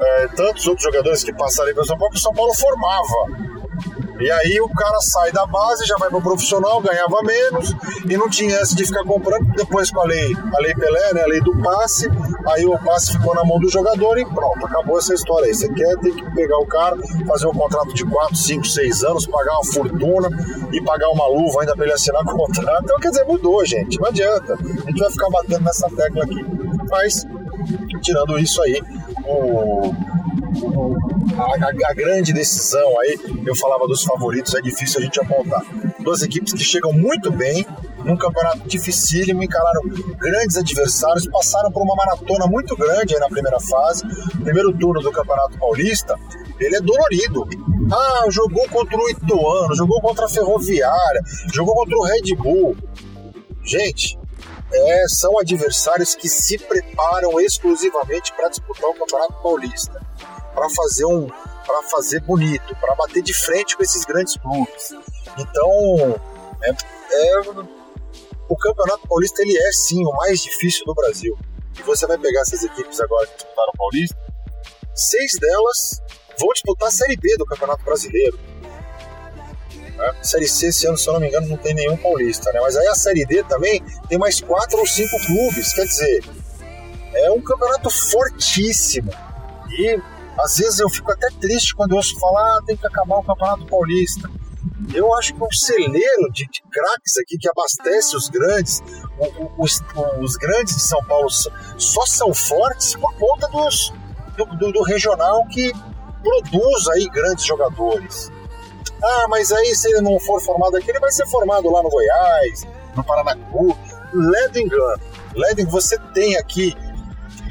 é, 0.01 0.29
tantos 0.29 0.67
outros 0.67 0.85
jogadores 0.85 1.25
que 1.25 1.33
passaram 1.33 1.69
aí 1.69 1.75
pelo 1.75 1.87
São 1.87 1.97
Paulo, 1.97 2.13
que 2.13 2.19
o 2.19 2.23
São 2.23 2.35
Paulo 2.35 2.55
formava. 2.55 3.56
E 4.21 4.31
aí 4.31 4.61
o 4.61 4.69
cara 4.71 4.99
sai 5.01 5.31
da 5.33 5.47
base, 5.47 5.85
já 5.85 5.97
vai 5.97 6.09
pro 6.09 6.23
profissional, 6.23 6.81
ganhava 6.81 7.23
menos 7.23 7.75
e 8.09 8.17
não 8.17 8.29
tinha 8.29 8.57
essa 8.57 8.75
de 8.75 8.85
ficar 8.87 9.05
comprando. 9.05 9.47
Depois 9.55 9.91
com 9.91 10.01
a 10.01 10.05
lei, 10.05 10.35
a 10.55 10.61
lei 10.61 10.75
Pelé, 10.75 11.13
né, 11.15 11.23
a 11.23 11.27
lei 11.27 11.41
do 11.41 11.57
passe, 11.63 12.09
aí 12.49 12.67
o 12.67 12.79
passe 12.79 13.13
ficou 13.13 13.35
na 13.35 13.45
mão 13.45 13.59
do 13.59 13.69
jogador 13.71 14.19
e 14.19 14.25
pronto, 14.25 14.67
acabou 14.67 14.99
essa 14.99 15.15
história 15.15 15.47
aí. 15.47 15.55
Você 15.55 15.69
quer, 15.73 15.97
tem 15.99 16.15
que 16.15 16.35
pegar 16.35 16.59
o 16.59 16.67
cara, 16.67 16.97
fazer 17.27 17.47
um 17.47 17.53
contrato 17.53 17.93
de 17.93 18.05
4, 18.05 18.37
5, 18.37 18.67
6 18.67 19.05
anos, 19.05 19.27
pagar 19.27 19.53
uma 19.53 19.73
fortuna 19.73 20.29
e 20.73 20.83
pagar 20.83 21.09
uma 21.11 21.27
luva 21.27 21.61
ainda 21.61 21.75
pra 21.75 21.85
ele 21.85 21.95
assinar 21.95 22.23
o 22.23 22.25
contrato. 22.37 22.85
Então, 22.85 22.99
quer 22.99 23.11
dizer, 23.11 23.25
mudou, 23.25 23.65
gente, 23.65 23.99
não 23.99 24.09
adianta. 24.09 24.55
A 24.55 24.91
gente 24.91 24.99
vai 24.99 25.11
ficar 25.11 25.31
batendo 25.31 25.65
nessa 25.65 25.89
tecla 25.91 26.25
aqui. 26.25 26.45
Mas, 26.91 27.27
tirando 28.03 28.39
isso 28.39 28.63
aí, 28.63 28.81
o 29.27 29.93
a, 31.39 31.91
a, 31.91 31.95
grande 31.95 32.33
decisão 32.33 33.01
aí, 33.01 33.19
eu 33.45 33.55
falava 33.57 33.87
dos 33.87 34.03
favoritos, 34.03 34.55
é 34.55 34.61
difícil 34.61 35.01
a 35.01 35.05
gente 35.05 35.21
apontar. 35.21 35.63
Duas 36.01 36.23
equipes 36.23 36.53
que 36.53 36.65
chegam 36.65 36.93
muito 36.93 37.31
bem, 37.31 37.67
num 38.05 38.17
campeonato 38.17 38.67
dificílimo, 38.67 39.43
encararam 39.43 39.83
grandes 40.19 40.57
adversários, 40.57 41.27
passaram 41.27 41.71
por 41.71 41.83
uma 41.83 41.95
maratona 41.95 42.47
muito 42.47 42.77
grande 42.77 43.15
aí 43.15 43.21
na 43.21 43.29
primeira 43.29 43.59
fase. 43.61 44.05
Primeiro 44.43 44.73
turno 44.77 45.01
do 45.01 45.11
Campeonato 45.11 45.59
Paulista, 45.59 46.17
ele 46.61 46.77
é 46.77 46.81
dolorido. 46.81 47.47
Ah, 47.93 48.27
jogou 48.31 48.69
contra 48.69 48.97
o 48.97 49.11
Ituano, 49.11 49.75
jogou 49.75 50.01
contra 50.01 50.27
a 50.27 50.29
Ferroviária, 50.29 51.23
jogou 51.53 51.75
contra 51.75 51.97
o 51.97 52.03
Red 52.05 52.35
Bull. 52.37 52.77
Gente, 53.65 54.19
é, 54.73 55.09
são 55.09 55.39
adversários 55.39 56.15
que 56.15 56.29
se 56.29 56.59
preparam 56.59 57.41
exclusivamente 57.41 58.33
para 58.35 58.49
disputar 58.49 58.89
o 58.91 58.95
Campeonato 58.95 59.35
Paulista 59.43 60.06
para 60.57 60.71
fazer 60.71 61.05
um 61.05 61.29
para 61.67 61.83
fazer 61.83 62.21
bonito, 62.21 62.75
para 62.81 62.95
bater 62.95 63.23
de 63.23 63.35
frente 63.35 63.77
com 63.77 63.83
esses 63.83 64.05
grandes 64.05 64.37
clubes. 64.37 64.95
Então, 65.37 66.21
é, 66.63 66.71
é, 66.71 67.41
o 68.49 68.57
Campeonato 68.57 69.07
Paulista 69.09 69.43
ele 69.43 69.59
é 69.59 69.73
sim 69.73 70.05
o 70.07 70.13
mais 70.13 70.41
difícil 70.41 70.87
do 70.87 70.95
Brasil. 70.95 71.37
E 71.79 71.83
você 71.83 72.07
vai 72.07 72.17
pegar 72.17 72.41
essas 72.43 72.63
equipes 72.63 73.01
agora 73.01 73.27
que 73.27 73.35
disputaram 73.35 73.73
o 73.75 73.77
Paulista, 73.77 74.17
seis 74.95 75.33
delas 75.41 76.01
vão 76.39 76.49
disputar 76.53 76.89
a 76.89 76.93
Série 76.93 77.17
B 77.17 77.37
do 77.37 77.45
Campeonato 77.45 77.85
Brasileiro. 77.85 78.39
Né? 79.97 80.15
Série 80.23 80.47
C, 80.47 80.69
esse 80.69 80.87
ano, 80.87 80.97
se 80.97 81.09
eu 81.09 81.15
não 81.15 81.21
me 81.21 81.29
engano, 81.29 81.49
não 81.49 81.57
tem 81.57 81.75
nenhum 81.75 81.97
paulista, 81.97 82.53
né? 82.53 82.61
Mas 82.61 82.77
aí 82.77 82.87
a 82.87 82.95
Série 82.95 83.27
D 83.27 83.43
também 83.45 83.83
tem 84.09 84.19
mais 84.19 84.41
quatro 84.41 84.79
ou 84.79 84.87
cinco 84.87 85.19
clubes. 85.27 85.73
Quer 85.75 85.85
dizer, 85.85 86.25
é 87.13 87.31
um 87.31 87.41
campeonato 87.41 87.91
fortíssimo. 87.91 89.11
E 89.71 90.01
às 90.39 90.57
vezes 90.57 90.81
eu 90.81 90.89
fico 90.89 91.11
até 91.11 91.29
triste 91.41 91.75
quando 91.75 91.93
eu 91.93 91.97
ouço 91.97 92.19
falar 92.19 92.59
ah, 92.59 92.63
tem 92.67 92.77
que 92.77 92.87
acabar 92.87 93.19
o 93.19 93.23
Campeonato 93.23 93.67
Paulista. 93.67 94.29
Eu 94.93 95.15
acho 95.15 95.35
que 95.35 95.43
o 95.43 95.53
celeiro 95.53 96.31
de, 96.33 96.47
de 96.47 96.63
craques 96.71 97.17
aqui 97.17 97.39
que 97.39 97.49
abastece 97.49 98.17
os 98.17 98.29
grandes, 98.29 98.83
os, 99.57 99.83
os, 100.21 100.37
grandes 100.37 100.77
de 100.77 100.83
São 100.83 101.03
Paulo 101.05 101.29
só 101.79 102.05
são 102.05 102.35
fortes 102.35 102.95
por 102.95 103.15
conta 103.15 103.49
dos, 103.49 103.93
do, 104.37 104.45
do, 104.57 104.73
do 104.73 104.83
regional 104.83 105.47
que 105.47 105.73
produz 106.23 106.89
aí 106.89 107.09
grandes 107.09 107.45
jogadores. 107.45 108.31
Ah, 109.03 109.27
mas 109.29 109.53
aí 109.53 109.75
se 109.75 109.89
ele 109.89 110.01
não 110.01 110.19
for 110.21 110.41
formado 110.43 110.77
aqui, 110.77 110.91
ele 110.91 111.01
vai 111.01 111.13
ser 111.13 111.27
formado 111.27 111.71
lá 111.71 111.83
no 111.83 111.91
Goiás, 111.91 112.67
no 112.95 113.05
Paranacu. 113.05 113.77
Led 114.13 114.61
engano. 114.61 115.03
Você 115.69 115.99
tem 116.15 116.37
aqui 116.37 116.75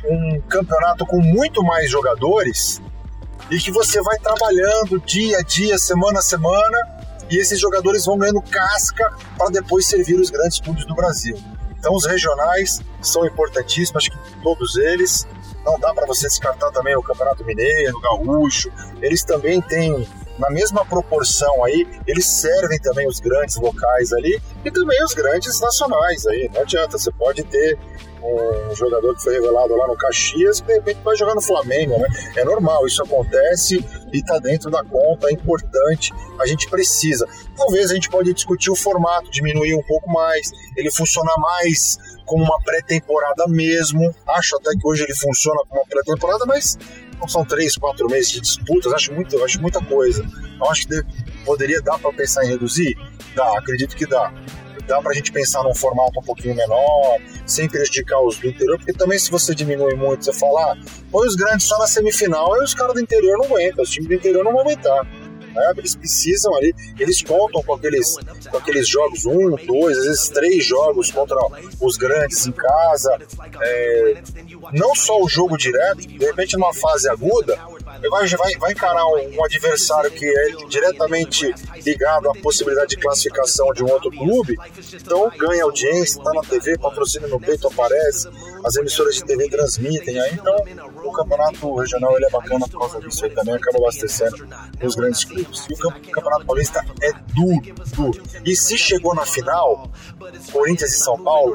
um 0.10 0.42
campeonato 0.42 1.06
com 1.06 1.20
muito 1.20 1.64
mais 1.64 1.90
jogadores 1.90 2.82
e 3.50 3.58
que 3.58 3.72
você 3.72 4.02
vai 4.02 4.18
trabalhando 4.20 5.00
dia 5.02 5.38
a 5.40 5.42
dia, 5.42 5.78
semana 5.78 6.20
a 6.20 6.22
semana, 6.22 6.78
e 7.30 7.38
esses 7.38 7.60
jogadores 7.60 8.06
vão 8.06 8.18
ganhando 8.18 8.42
casca 8.42 9.12
para 9.38 9.50
depois 9.50 9.88
servir 9.88 10.20
os 10.20 10.30
grandes 10.30 10.60
clubes 10.60 10.86
do 10.86 10.96
Brasil. 10.96 11.38
Então 11.78 11.94
os 11.94 12.06
regionais 12.06 12.80
são 13.02 13.26
importantíssimos, 13.26 13.98
acho 13.98 14.12
que 14.12 14.42
todos 14.42 14.76
eles. 14.76 15.28
Não 15.64 15.80
dá 15.80 15.94
para 15.94 16.06
você 16.06 16.28
descartar 16.28 16.72
também 16.72 16.96
o 16.96 17.02
Campeonato 17.02 17.44
Mineiro, 17.44 17.98
o 17.98 18.02
Gaúcho. 18.02 18.72
Eles 19.02 19.24
também 19.24 19.62
têm 19.62 20.08
na 20.38 20.50
mesma 20.50 20.86
proporção 20.86 21.64
aí, 21.64 21.88
eles 22.08 22.26
servem 22.26 22.80
também 22.80 23.08
os 23.08 23.20
grandes 23.20 23.56
locais 23.58 24.12
ali 24.14 24.42
e 24.64 24.72
também 24.72 25.04
os 25.04 25.14
grandes 25.14 25.60
nacionais 25.60 26.26
aí. 26.28 26.50
Não 26.54 26.62
adianta, 26.62 26.98
você 26.98 27.12
pode 27.12 27.44
ter 27.44 27.78
um 28.22 28.76
jogador 28.76 29.16
que 29.16 29.22
foi 29.22 29.34
revelado 29.34 29.76
lá 29.76 29.88
no 29.88 29.96
Caxias 29.96 30.60
que 30.60 30.68
de 30.68 30.74
repente 30.74 31.00
vai 31.04 31.16
jogar 31.16 31.36
no 31.36 31.42
Flamengo, 31.42 31.98
né? 32.00 32.08
É 32.36 32.44
normal, 32.44 32.88
isso 32.88 33.04
acontece 33.04 33.86
e 34.12 34.24
tá 34.24 34.40
dentro 34.40 34.72
da 34.72 34.84
conta, 34.84 35.28
é 35.28 35.32
importante, 35.32 36.12
a 36.40 36.48
gente 36.48 36.68
precisa. 36.70 37.28
Talvez 37.56 37.92
a 37.92 37.94
gente 37.94 38.10
pode 38.10 38.34
discutir 38.34 38.72
o 38.72 38.76
formato, 38.76 39.30
diminuir 39.30 39.76
um 39.76 39.84
pouco 39.84 40.12
mais, 40.12 40.50
ele 40.76 40.92
funcionar 40.92 41.38
mais 41.38 41.98
como 42.26 42.44
uma 42.44 42.60
pré-temporada 42.64 43.46
mesmo. 43.48 44.14
Acho 44.28 44.56
até 44.58 44.72
que 44.72 44.88
hoje 44.88 45.04
ele 45.04 45.16
funciona 45.16 45.62
como 45.68 45.82
uma 45.82 45.88
pré-temporada, 45.88 46.46
mas 46.46 46.78
não 47.20 47.28
são 47.28 47.46
três, 47.46 47.76
quatro 47.76 48.08
meses 48.08 48.32
de 48.32 48.42
disputas, 48.42 48.94
acho, 48.94 49.14
muito, 49.14 49.44
acho 49.44 49.62
muita 49.62 49.84
coisa. 49.84 50.26
Eu 50.60 50.70
acho 50.70 50.88
que 50.88 51.02
poderia 51.44 51.82
dar 51.82 52.00
para 52.00 52.12
pensar 52.14 52.46
em 52.46 52.50
reduzir? 52.50 52.96
Dá, 53.36 53.58
acredito 53.58 53.96
que 53.96 54.06
dá 54.06 54.32
dá 54.88 55.02
para 55.02 55.12
a 55.12 55.14
gente 55.14 55.32
pensar 55.32 55.64
num 55.64 55.74
formato 55.74 56.20
um 56.20 56.24
pouquinho 56.24 56.56
menor, 56.56 57.18
sem 57.46 57.68
prejudicar 57.68 58.20
os 58.22 58.38
do 58.38 58.48
interior, 58.48 58.78
porque 58.78 58.94
também 58.94 59.18
se 59.18 59.32
você 59.32 59.54
diminui 59.54 59.96
muito, 59.96 60.24
você 60.24 60.34
falar, 60.34 60.74
ah, 60.74 60.78
põe 61.12 61.28
os 61.28 61.36
grandes 61.36 61.66
só 61.66 61.78
na 61.78 61.88
semifinal, 61.88 62.54
aí 62.54 62.64
os 62.64 62.74
caras 62.74 62.94
do 62.94 63.02
interior 63.02 63.38
não 63.38 63.46
aguentam, 63.46 63.84
os 63.84 63.90
times 63.90 64.08
do 64.08 64.14
interior 64.14 64.44
não 64.44 64.52
vão 64.52 64.62
aguentar. 64.62 65.06
Eles 65.78 65.96
precisam 65.96 66.56
ali, 66.56 66.74
eles 67.00 67.22
contam 67.22 67.62
com 67.64 67.74
aqueles, 67.74 68.16
com 68.50 68.58
aqueles 68.58 68.88
jogos, 68.88 69.26
um, 69.26 69.56
dois, 69.56 69.98
às 69.98 70.06
vezes 70.06 70.30
três 70.30 70.66
jogos 70.66 71.12
contra 71.12 71.38
os 71.82 71.98
grandes 71.98 72.46
em 72.46 72.52
casa. 72.52 73.18
É, 73.62 74.22
não 74.74 74.96
só 74.96 75.22
o 75.22 75.28
jogo 75.28 75.58
direto, 75.58 76.08
de 76.08 76.26
repente 76.26 76.58
numa 76.58 76.74
fase 76.74 77.10
aguda, 77.10 77.58
vai, 78.10 78.28
vai, 78.28 78.56
vai 78.58 78.72
encarar 78.72 79.06
um, 79.08 79.38
um, 79.38 79.44
adversário 79.44 80.12
que 80.12 80.26
é 80.26 80.68
diretamente 80.68 81.54
ligado 81.84 82.30
à 82.30 82.34
possibilidade 82.36 82.90
de 82.90 82.98
classificação 82.98 83.72
de 83.74 83.84
um 83.84 83.90
outro 83.90 84.12
clube, 84.12 84.56
então 84.94 85.32
ganha 85.38 85.64
audiência, 85.64 86.20
está 86.20 86.32
na 86.34 86.42
TV, 86.42 86.78
patrocínio 86.78 87.28
no 87.28 87.40
peito 87.40 87.68
aparece, 87.68 88.30
as 88.66 88.76
emissoras 88.76 89.16
de 89.16 89.26
TV 89.26 89.48
transmitem, 89.48 90.20
aí 90.20 90.34
então 90.34 90.56
o 91.04 91.12
campeonato 91.12 91.76
regional 91.76 92.16
ele 92.18 92.26
é 92.26 92.30
bacana 92.32 92.68
por 92.68 92.80
causa 92.80 93.00
disso 93.00 93.24
aí 93.24 93.32
também, 93.32 93.54
acaba 93.54 93.78
abastecendo 93.78 94.48
os 94.84 94.96
grandes 94.96 95.24
clubes. 95.24 95.68
E 95.70 95.74
o 95.74 95.78
campeonato 96.12 96.46
paulista 96.46 96.84
é 97.02 97.12
duro, 97.34 97.76
duro. 97.96 98.24
E 98.44 98.56
se 98.56 98.76
chegou 98.76 99.14
na 99.14 99.24
final, 99.24 99.92
Corinthians 100.52 100.94
e 100.94 100.98
São 100.98 101.24
Paulo 101.24 101.54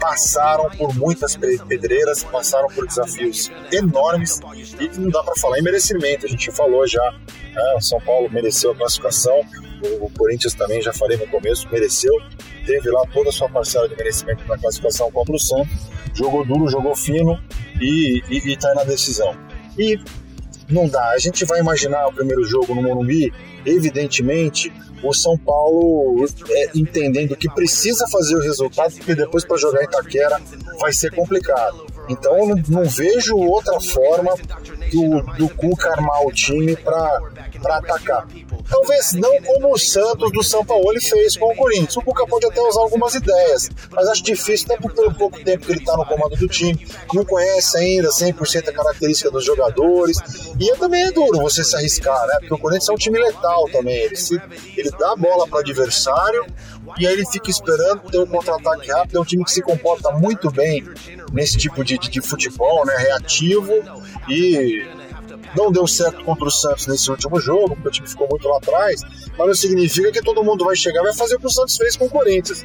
passaram 0.00 0.68
por 0.70 0.92
muitas 0.96 1.36
pedreiras, 1.36 2.24
passaram 2.24 2.68
por 2.68 2.84
desafios 2.84 3.50
enormes 3.70 4.40
e 4.80 4.88
não 4.98 5.08
dá 5.08 5.22
para 5.22 5.36
falar 5.36 5.60
em 5.60 5.62
merecimento. 5.62 6.26
A 6.26 6.28
gente 6.28 6.50
falou 6.50 6.84
já, 6.86 7.12
né? 7.54 7.74
o 7.76 7.80
São 7.80 8.00
Paulo 8.00 8.28
mereceu 8.28 8.72
a 8.72 8.76
classificação, 8.76 9.40
o 10.00 10.10
Corinthians 10.10 10.54
também, 10.54 10.82
já 10.82 10.92
falei 10.92 11.16
no 11.16 11.26
começo, 11.28 11.68
mereceu, 11.70 12.12
teve 12.66 12.90
lá 12.90 13.02
toda 13.12 13.30
a 13.30 13.32
sua 13.32 13.48
parcela 13.48 13.88
de 13.88 13.96
merecimento 13.96 14.46
na 14.46 14.58
classificação 14.58 15.10
contra 15.10 15.34
o 15.34 15.38
Santos, 15.38 15.90
jogou 16.14 16.44
duro, 16.44 16.68
jogou 16.68 16.94
fino 16.94 17.38
e, 17.80 18.22
e, 18.28 18.52
e 18.52 18.56
tá 18.56 18.74
na 18.74 18.84
decisão. 18.84 19.36
E 19.78 19.98
não 20.68 20.88
dá. 20.88 21.10
A 21.10 21.18
gente 21.18 21.44
vai 21.44 21.60
imaginar 21.60 22.06
o 22.06 22.12
primeiro 22.12 22.44
jogo 22.44 22.74
no 22.74 22.82
Morumbi, 22.82 23.32
evidentemente, 23.64 24.72
o 25.02 25.14
São 25.14 25.36
Paulo 25.36 26.26
é, 26.50 26.70
entendendo 26.74 27.36
que 27.36 27.48
precisa 27.48 28.06
fazer 28.08 28.36
o 28.36 28.40
resultado, 28.40 28.94
porque 28.96 29.14
depois 29.14 29.44
para 29.44 29.56
jogar 29.56 29.82
em 29.82 29.86
Itaquera 29.86 30.40
vai 30.78 30.92
ser 30.92 31.10
complicado. 31.14 31.86
Então 32.10 32.46
não, 32.46 32.56
não 32.68 32.84
vejo 32.84 33.36
outra 33.36 33.80
forma 33.80 34.34
do, 34.90 35.22
do 35.38 35.48
Cuca 35.54 35.90
armar 35.92 36.26
o 36.26 36.32
time 36.32 36.74
para 36.76 37.20
atacar. 37.64 38.26
Talvez 38.68 39.12
não 39.12 39.40
como 39.42 39.72
o 39.72 39.78
Santos 39.78 40.32
do 40.32 40.42
São 40.42 40.64
Paulo 40.64 41.00
fez 41.00 41.36
com 41.36 41.52
o 41.52 41.56
Corinthians. 41.56 41.96
O 41.96 42.02
Cuca 42.02 42.26
pode 42.26 42.46
até 42.46 42.60
usar 42.60 42.80
algumas 42.80 43.14
ideias, 43.14 43.70
mas 43.90 44.08
acho 44.08 44.24
difícil, 44.24 44.66
por 44.80 44.92
pelo 44.92 45.14
pouco 45.14 45.42
tempo 45.42 45.66
que 45.66 45.72
ele 45.72 45.80
está 45.80 45.96
no 45.96 46.04
comando 46.04 46.36
do 46.36 46.48
time, 46.48 46.86
não 47.14 47.24
conhece 47.24 47.78
ainda 47.78 48.08
100% 48.08 48.68
a 48.68 48.72
característica 48.72 49.30
dos 49.30 49.44
jogadores. 49.44 50.18
E 50.58 50.76
também 50.76 51.04
é 51.04 51.12
duro 51.12 51.40
você 51.40 51.62
se 51.62 51.76
arriscar, 51.76 52.26
né? 52.26 52.36
Porque 52.40 52.54
o 52.54 52.58
Corinthians 52.58 52.88
é 52.88 52.92
um 52.92 52.96
time 52.96 53.18
letal 53.18 53.68
também. 53.70 53.96
Ele, 53.96 54.16
se, 54.16 54.40
ele 54.76 54.90
dá 54.98 55.12
a 55.12 55.16
bola 55.16 55.46
para 55.46 55.60
adversário 55.60 56.44
e 56.98 57.06
aí 57.06 57.12
ele 57.12 57.26
fica 57.26 57.50
esperando 57.50 58.00
ter 58.10 58.18
um 58.18 58.26
contra-ataque 58.26 58.90
rápido. 58.90 59.18
É 59.18 59.20
um 59.20 59.24
time 59.24 59.44
que 59.44 59.52
se 59.52 59.62
comporta 59.62 60.10
muito 60.12 60.50
bem 60.50 60.84
nesse 61.32 61.56
tipo 61.56 61.84
de, 61.84 61.98
de, 61.98 62.10
de 62.10 62.20
futebol, 62.20 62.84
né? 62.86 62.96
Reativo 62.96 63.72
e 64.28 64.86
não 65.56 65.70
deu 65.70 65.86
certo 65.86 66.24
contra 66.24 66.44
o 66.44 66.50
Santos 66.50 66.86
nesse 66.86 67.10
último 67.10 67.40
jogo, 67.40 67.74
porque 67.74 67.88
o 67.88 67.90
time 67.90 68.08
ficou 68.08 68.28
muito 68.28 68.46
lá 68.48 68.58
atrás, 68.58 69.02
mas 69.36 69.46
não 69.46 69.54
significa 69.54 70.12
que 70.12 70.22
todo 70.22 70.42
mundo 70.44 70.64
vai 70.64 70.76
chegar 70.76 71.00
e 71.00 71.04
vai 71.04 71.14
fazer 71.14 71.36
o 71.36 71.40
que 71.40 71.46
o 71.46 71.50
Santos 71.50 71.76
fez 71.76 71.96
com 71.96 72.06
o 72.06 72.10
Corinthians. 72.10 72.64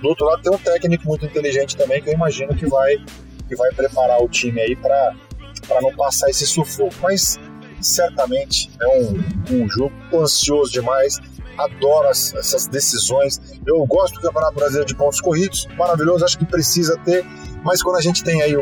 Do 0.00 0.08
outro 0.08 0.26
lado 0.26 0.42
tem 0.42 0.52
um 0.52 0.58
técnico 0.58 1.06
muito 1.06 1.24
inteligente 1.24 1.76
também, 1.76 2.02
que 2.02 2.10
eu 2.10 2.14
imagino 2.14 2.54
que 2.54 2.66
vai, 2.66 2.96
que 3.48 3.56
vai 3.56 3.72
preparar 3.72 4.22
o 4.22 4.28
time 4.28 4.60
aí 4.60 4.76
para 4.76 5.14
não 5.82 5.94
passar 5.96 6.28
esse 6.28 6.46
sufoco. 6.46 6.94
Mas 7.02 7.38
certamente 7.80 8.70
é 8.80 8.86
um, 8.88 9.24
um 9.50 9.68
jogo, 9.68 9.92
ansioso 10.14 10.72
demais, 10.72 11.18
adoro 11.58 12.08
as, 12.08 12.32
essas 12.34 12.66
decisões. 12.66 13.40
Eu 13.66 13.84
gosto 13.86 14.14
do 14.14 14.20
Campeonato 14.20 14.54
Brasileiro 14.54 14.86
de 14.86 14.94
pontos 14.94 15.20
corridos, 15.20 15.66
maravilhoso, 15.76 16.24
acho 16.24 16.38
que 16.38 16.46
precisa 16.46 16.96
ter, 17.04 17.26
mas 17.64 17.82
quando 17.82 17.96
a 17.96 18.00
gente 18.00 18.22
tem 18.22 18.40
aí 18.42 18.54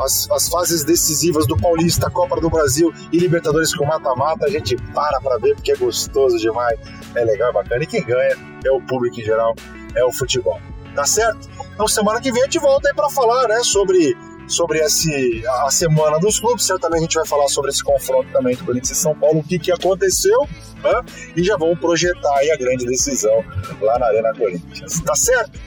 as, 0.00 0.30
as 0.30 0.48
fases 0.48 0.84
decisivas 0.84 1.46
do 1.46 1.56
Paulista, 1.56 2.10
Copa 2.10 2.40
do 2.40 2.50
Brasil 2.50 2.92
e 3.12 3.18
Libertadores 3.18 3.74
com 3.74 3.86
mata-mata, 3.86 4.46
a 4.46 4.50
gente 4.50 4.76
para 4.92 5.20
para 5.20 5.38
ver 5.38 5.54
porque 5.54 5.72
é 5.72 5.76
gostoso 5.76 6.38
demais, 6.38 6.78
é 7.14 7.24
legal, 7.24 7.50
é 7.50 7.52
bacana. 7.52 7.82
E 7.82 7.86
quem 7.86 8.04
ganha 8.04 8.36
é 8.64 8.70
o 8.70 8.80
público 8.80 9.20
em 9.20 9.24
geral, 9.24 9.54
é 9.94 10.04
o 10.04 10.12
futebol. 10.12 10.60
Tá 10.94 11.06
certo? 11.06 11.48
Então 11.72 11.88
semana 11.88 12.20
que 12.20 12.30
vem 12.30 12.42
a 12.42 12.44
gente 12.44 12.58
volta 12.58 12.88
aí 12.88 12.94
para 12.94 13.08
falar, 13.08 13.48
né, 13.48 13.60
sobre 13.62 14.14
sobre 14.52 14.78
esse, 14.78 15.42
a 15.64 15.70
semana 15.70 16.18
dos 16.18 16.38
clubes. 16.38 16.64
Certamente 16.64 16.98
a 16.98 17.02
gente 17.02 17.14
vai 17.14 17.26
falar 17.26 17.48
sobre 17.48 17.70
esse 17.70 17.82
confronto 17.82 18.30
também 18.32 18.54
do 18.54 18.64
Corinthians 18.64 18.98
e 18.98 19.00
São 19.00 19.14
Paulo, 19.14 19.40
o 19.40 19.42
que, 19.42 19.58
que 19.58 19.72
aconteceu, 19.72 20.46
né? 20.82 21.02
e 21.36 21.42
já 21.42 21.56
vamos 21.56 21.78
projetar 21.78 22.36
aí 22.36 22.50
a 22.50 22.56
grande 22.56 22.84
decisão 22.86 23.44
lá 23.80 23.98
na 23.98 24.06
Arena 24.06 24.32
Corinthians. 24.34 25.00
Tá 25.00 25.14
certo? 25.14 25.58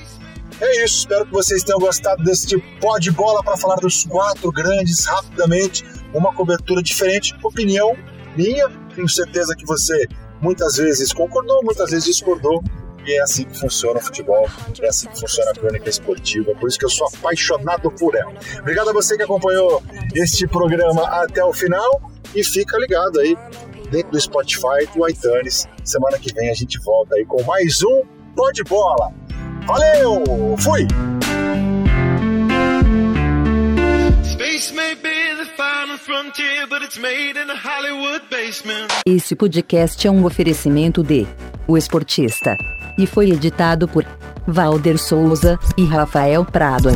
É 0.61 0.83
isso, 0.85 0.99
espero 0.99 1.25
que 1.25 1.33
vocês 1.33 1.63
tenham 1.63 1.79
gostado 1.79 2.23
deste 2.23 2.57
pó 2.79 2.97
de 2.97 3.11
bola 3.11 3.43
para 3.43 3.57
falar 3.57 3.75
dos 3.75 4.05
quatro 4.05 4.51
grandes 4.51 5.05
rapidamente. 5.05 5.83
Uma 6.13 6.33
cobertura 6.33 6.81
diferente, 6.81 7.35
opinião 7.43 7.95
minha. 8.37 8.69
Tenho 8.95 9.09
certeza 9.09 9.53
que 9.55 9.65
você 9.65 10.07
muitas 10.41 10.77
vezes 10.77 11.11
concordou, 11.11 11.61
muitas 11.63 11.91
vezes 11.91 12.05
discordou. 12.05 12.63
E 13.05 13.13
é 13.13 13.21
assim 13.21 13.43
que 13.45 13.59
funciona 13.59 13.99
o 13.99 14.01
futebol, 14.01 14.49
é 14.81 14.87
assim 14.87 15.07
que 15.07 15.19
funciona 15.19 15.51
a 15.51 15.53
crônica 15.53 15.87
esportiva, 15.87 16.55
por 16.55 16.67
isso 16.67 16.79
que 16.79 16.85
eu 16.85 16.89
sou 16.89 17.07
apaixonado 17.07 17.91
por 17.91 18.15
ela. 18.15 18.33
Obrigado 18.59 18.89
a 18.89 18.93
você 18.93 19.15
que 19.15 19.21
acompanhou 19.21 19.83
este 20.15 20.47
programa 20.47 21.03
até 21.03 21.43
o 21.43 21.53
final 21.53 22.01
e 22.33 22.43
fica 22.43 22.77
ligado 22.79 23.19
aí 23.19 23.37
dentro 23.91 24.11
do 24.11 24.19
Spotify, 24.19 24.87
do 24.95 25.07
iTunes. 25.07 25.67
Semana 25.83 26.17
que 26.17 26.33
vem 26.33 26.49
a 26.49 26.53
gente 26.53 26.79
volta 26.79 27.15
aí 27.15 27.25
com 27.25 27.43
mais 27.43 27.83
um 27.83 28.01
Pó 28.35 28.51
de 28.51 28.63
Bola. 28.63 29.13
Valeu! 29.67 30.23
Fui! 30.57 30.87
Esse 39.07 39.35
podcast 39.35 40.07
é 40.07 40.11
um 40.11 40.25
oferecimento 40.25 41.03
de 41.03 41.27
O 41.67 41.77
Esportista 41.77 42.57
e 42.97 43.05
foi 43.05 43.31
editado 43.31 43.87
por 43.87 44.05
Valder 44.47 44.97
Souza 44.97 45.59
e 45.77 45.85
Rafael 45.85 46.45
Prado. 46.45 46.89